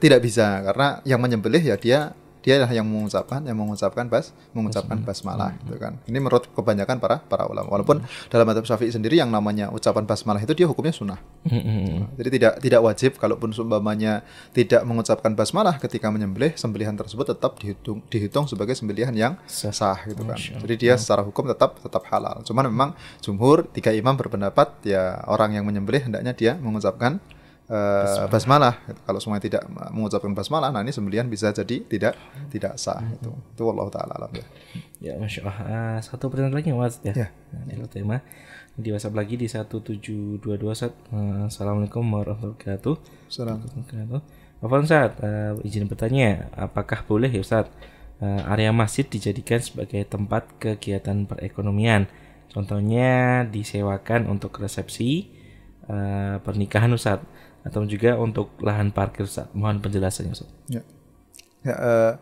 [0.00, 5.00] tidak bisa karena yang menyembelih ya dia dia lah yang mengucapkan yang mengucapkan bas mengucapkan
[5.00, 5.96] basmalah gitu kan.
[6.04, 7.72] Ini menurut kebanyakan para para ulama.
[7.72, 11.16] Walaupun dalam madhab syafi'i sendiri yang namanya ucapan basmalah itu dia hukumnya sunnah.
[11.48, 12.12] Mm-mm.
[12.20, 14.20] Jadi tidak tidak wajib kalaupun seumpamanya
[14.52, 19.96] tidak mengucapkan basmalah ketika menyembelih sembelihan tersebut tetap dihitung dihitung sebagai sembelihan yang Sah.
[20.04, 20.36] gitu kan.
[20.36, 22.44] Jadi dia secara hukum tetap tetap halal.
[22.44, 22.90] Cuman memang
[23.24, 27.24] jumhur tiga imam berpendapat ya orang yang menyembelih hendaknya dia mengucapkan
[27.70, 28.74] eh, basmalah.
[29.04, 29.62] Kalau semuanya tidak
[29.92, 32.14] mengucapkan basmalah, nah ini sembelihan bisa jadi tidak
[32.52, 33.30] tidak sah itu.
[33.30, 34.46] Itu Allah taala alam ya.
[35.00, 35.58] Ya, masya Allah.
[35.64, 37.12] Ah, satu pertanyaan lagi mas ya.
[37.12, 37.28] Ya.
[37.52, 38.24] Nah, ini tema
[38.74, 40.92] di WhatsApp lagi di 1722 Ustaz.
[41.14, 42.94] Ah, Assalamualaikum warahmatullahi wabarakatuh.
[43.30, 43.62] Salam.
[43.62, 44.44] Wabarakatuh.
[44.64, 47.68] Afwan Ustaz, ah, izin bertanya, apakah boleh ya Ustaz
[48.24, 52.08] ah, area masjid dijadikan sebagai tempat kegiatan perekonomian?
[52.48, 55.28] Contohnya disewakan untuk resepsi
[55.84, 57.20] ah, pernikahan Ustaz
[57.64, 59.48] atau juga untuk lahan parkir Ustaz.
[59.56, 60.50] Mohon penjelasannya Ustaz.
[60.68, 60.82] Ya.
[61.64, 62.12] Ya, eh,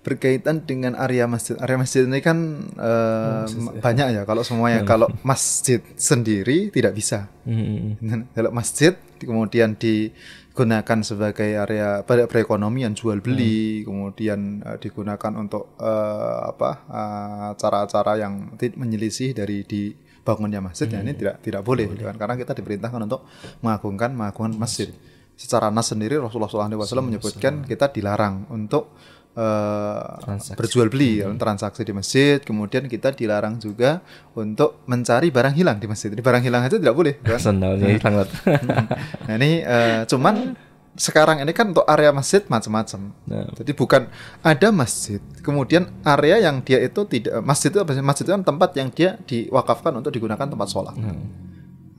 [0.00, 1.56] berkaitan dengan area masjid.
[1.60, 2.36] Area masjid ini kan
[2.80, 3.44] uh,
[3.84, 4.22] banyak ya.
[4.24, 7.28] Kalau semuanya, kalau masjid sendiri tidak bisa.
[7.44, 8.00] Hmm.
[8.32, 16.48] Kalau masjid kemudian digunakan sebagai area pada perekonomian jual beli, kemudian uh, digunakan untuk uh,
[16.48, 22.04] apa uh, cara-cara yang menyelisih dari di bangunnya masjid ya ini tidak tidak boleh, gitu
[22.04, 23.24] kan karena kita diperintahkan untuk
[23.64, 24.92] mengagungkan mengagungkan masjid.
[25.40, 28.92] Secara nas sendiri Rasulullah SAW menyebutkan kita dilarang untuk
[29.40, 30.58] uh, Transaksi.
[30.58, 32.38] berjual beli dalam transaksi di masjid.
[32.42, 34.04] Kemudian kita dilarang juga
[34.34, 36.10] untuk mencari barang hilang di masjid.
[36.10, 37.14] Ini barang hilang aja tidak boleh.
[37.22, 37.40] Kan?
[37.48, 38.30] Sandalnya hilang Lot.
[39.26, 40.34] Nah ini eh, cuman
[40.98, 43.14] sekarang ini kan untuk area masjid macam-macam.
[43.26, 43.46] Nah.
[43.54, 44.10] Jadi bukan
[44.42, 48.02] ada masjid, kemudian area yang dia itu tidak masjid itu apa sih?
[48.02, 50.94] Masjid itu kan tempat yang dia diwakafkan untuk digunakan tempat sholat.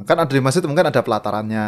[0.01, 1.65] Kan ada di masjid mungkin ada pelatarannya.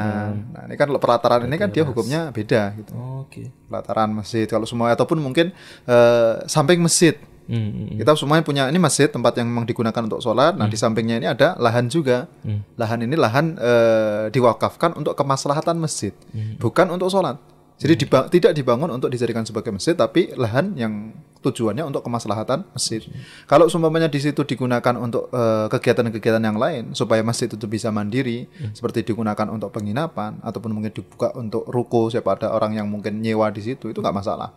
[0.51, 2.91] Nah ini kan pelataran ini kan dia hukumnya beda gitu.
[3.21, 3.53] Oke.
[3.69, 5.53] Pelataran masjid kalau semua ataupun mungkin
[5.85, 7.13] eh, samping masjid.
[7.43, 7.99] Hmm.
[7.99, 10.55] Kita semuanya punya ini masjid tempat yang memang digunakan untuk sholat.
[10.55, 12.31] Nah di sampingnya ini ada lahan juga.
[12.75, 16.15] Lahan ini lahan eh, diwakafkan untuk kemaslahatan masjid,
[16.57, 17.35] bukan untuk sholat.
[17.73, 21.11] Jadi diba- tidak dibangun untuk dijadikan sebagai masjid, tapi lahan yang
[21.43, 23.03] tujuannya untuk kemaslahatan masjid.
[23.45, 28.47] Kalau seumpamanya di situ digunakan untuk eh, kegiatan-kegiatan yang lain supaya masjid itu bisa mandiri,
[28.71, 33.51] seperti digunakan untuk penginapan ataupun mungkin dibuka untuk ruko siapa ada orang yang mungkin nyewa
[33.51, 34.55] di situ itu nggak masalah.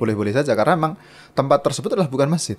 [0.00, 0.94] Boleh-boleh saja karena memang
[1.36, 2.56] tempat tersebut adalah bukan masjid.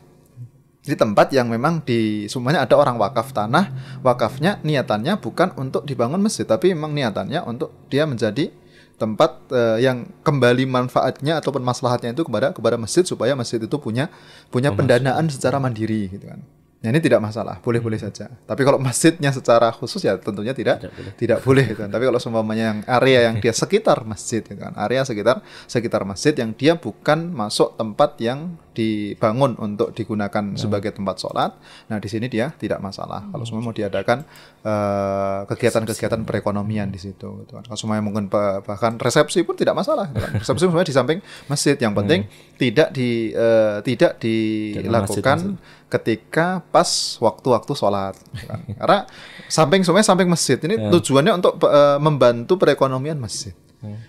[0.86, 6.22] Jadi tempat yang memang di semuanya ada orang wakaf tanah, wakafnya niatannya bukan untuk dibangun
[6.22, 8.54] masjid, tapi memang niatannya untuk dia menjadi
[8.96, 14.08] tempat eh, yang kembali manfaatnya ataupun maslahatnya itu kepada kepada masjid supaya masjid itu punya
[14.48, 16.40] punya pendanaan secara mandiri gitu kan.
[16.86, 18.30] Nah ini tidak masalah, boleh-boleh saja.
[18.30, 20.86] Tapi kalau masjidnya secara khusus ya tentunya tidak
[21.18, 21.90] tidak boleh, gitu kan.
[21.90, 26.38] Tapi kalau seumpamanya yang area yang dia sekitar masjid gitu kan, area sekitar sekitar masjid
[26.38, 31.56] yang dia bukan masuk tempat yang dibangun untuk digunakan sebagai tempat sholat,
[31.88, 33.24] nah di sini dia tidak masalah.
[33.32, 34.28] Kalau semua mau diadakan
[34.62, 37.64] eh, kegiatan-kegiatan perekonomian di situ, gitu kan.
[37.64, 40.12] Kalau semuanya mungkin ba- bahkan resepsi pun tidak masalah.
[40.12, 40.32] gitu kan.
[40.44, 41.80] Resepsi semuanya di samping masjid.
[41.80, 42.22] Yang penting
[42.60, 45.56] tidak di eh, tidak dilakukan
[45.96, 48.16] ketika pas waktu-waktu sholat.
[48.46, 48.60] Kan.
[48.80, 49.00] karena
[49.48, 50.60] samping semuanya samping masjid.
[50.60, 53.56] Ini tujuannya untuk eh, membantu perekonomian masjid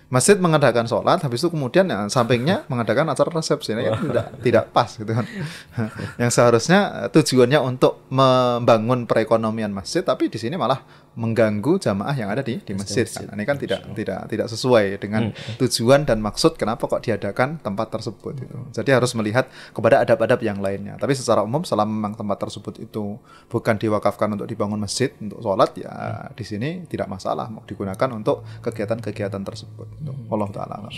[0.06, 3.74] masjid mengadakan sholat habis itu kemudian yang sampingnya mengadakan acara resepsi.
[3.74, 5.26] Nah, ya tidak tidak pas gitu kan.
[6.22, 12.28] Yang seharusnya eh, tujuannya untuk membangun perekonomian masjid tapi di sini malah mengganggu jamaah yang
[12.28, 13.32] ada di di masjid kan.
[13.32, 18.36] ini kan tidak tidak tidak sesuai dengan tujuan dan maksud kenapa kok diadakan tempat tersebut
[18.44, 21.00] itu jadi harus melihat kepada adab-adab yang lainnya.
[21.00, 23.16] Tapi secara umum selama memang tempat tersebut itu
[23.48, 25.92] bukan diwakafkan untuk dibangun masjid untuk sholat ya
[26.36, 27.48] di sini tidak masalah.
[27.48, 30.12] Mau digunakan untuk kegiatan-kegiatan tersebut Itu.
[30.30, 30.92] Allah taala alam.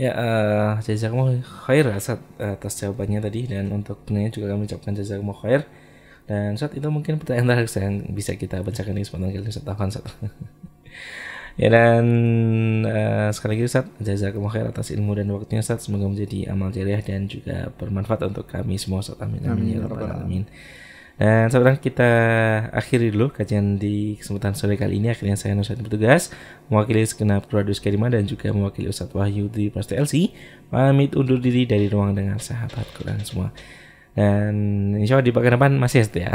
[0.00, 5.40] Ya, eh jazakumullah khair Asad atas jawabannya tadi dan untuk penanya juga kami ucapkan jazakumullah
[5.44, 5.62] khair.
[6.24, 9.66] Dan saat itu mungkin pertanyaan terakhir yang bisa kita bacakan di kesempatan kali ini Ustaz
[9.66, 10.04] Ustaz.
[11.60, 12.04] ya dan
[12.86, 17.02] eh, sekali lagi Ustaz jazakumullah khair atas ilmu dan waktunya Ustaz semoga menjadi amal jariah
[17.02, 20.46] dan juga bermanfaat untuk kami semua Ustaz amin amin, ya rabbal alamin.
[21.20, 22.10] Dan sekarang kita
[22.72, 25.12] akhiri dulu kajian di kesempatan sore kali ini.
[25.12, 26.32] Akhirnya saya Nusrat bertugas
[26.72, 30.32] mewakili segenap Produs Karima dan juga mewakili Ustadz Wahyu di Prasto LC.
[30.72, 33.52] Pamit undur diri dari ruang dengar sahabat Quran semua.
[34.16, 34.52] Dan
[34.96, 36.32] insya Allah di pekan depan masih ya.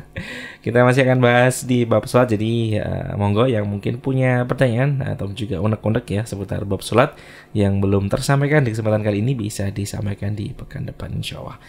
[0.64, 2.32] kita masih akan bahas di bab sholat.
[2.32, 7.12] Jadi ya, monggo yang mungkin punya pertanyaan atau juga unek-unek ya seputar bab sholat
[7.52, 11.60] yang belum tersampaikan di kesempatan kali ini bisa disampaikan di pekan depan insya Allah.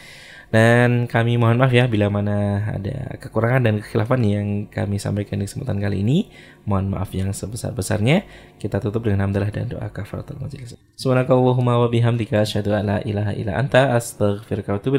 [0.55, 5.51] Dan kami mohon maaf ya bila mana ada kekurangan dan kekhilafan yang kami sampaikan di
[5.51, 6.31] kesempatan kali ini.
[6.63, 8.23] Mohon maaf yang sebesar-besarnya.
[8.55, 10.79] Kita tutup dengan hamdalah dan doa kafaratul majelis.
[10.95, 14.95] Subhanakallahumma wa bihamdika asyhadu an la ilaha illa anta astaghfiruka wa atubu.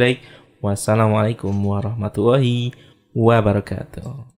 [0.61, 2.77] Wassalamualaikum warahmatullahi
[3.17, 4.26] wabarakatuh.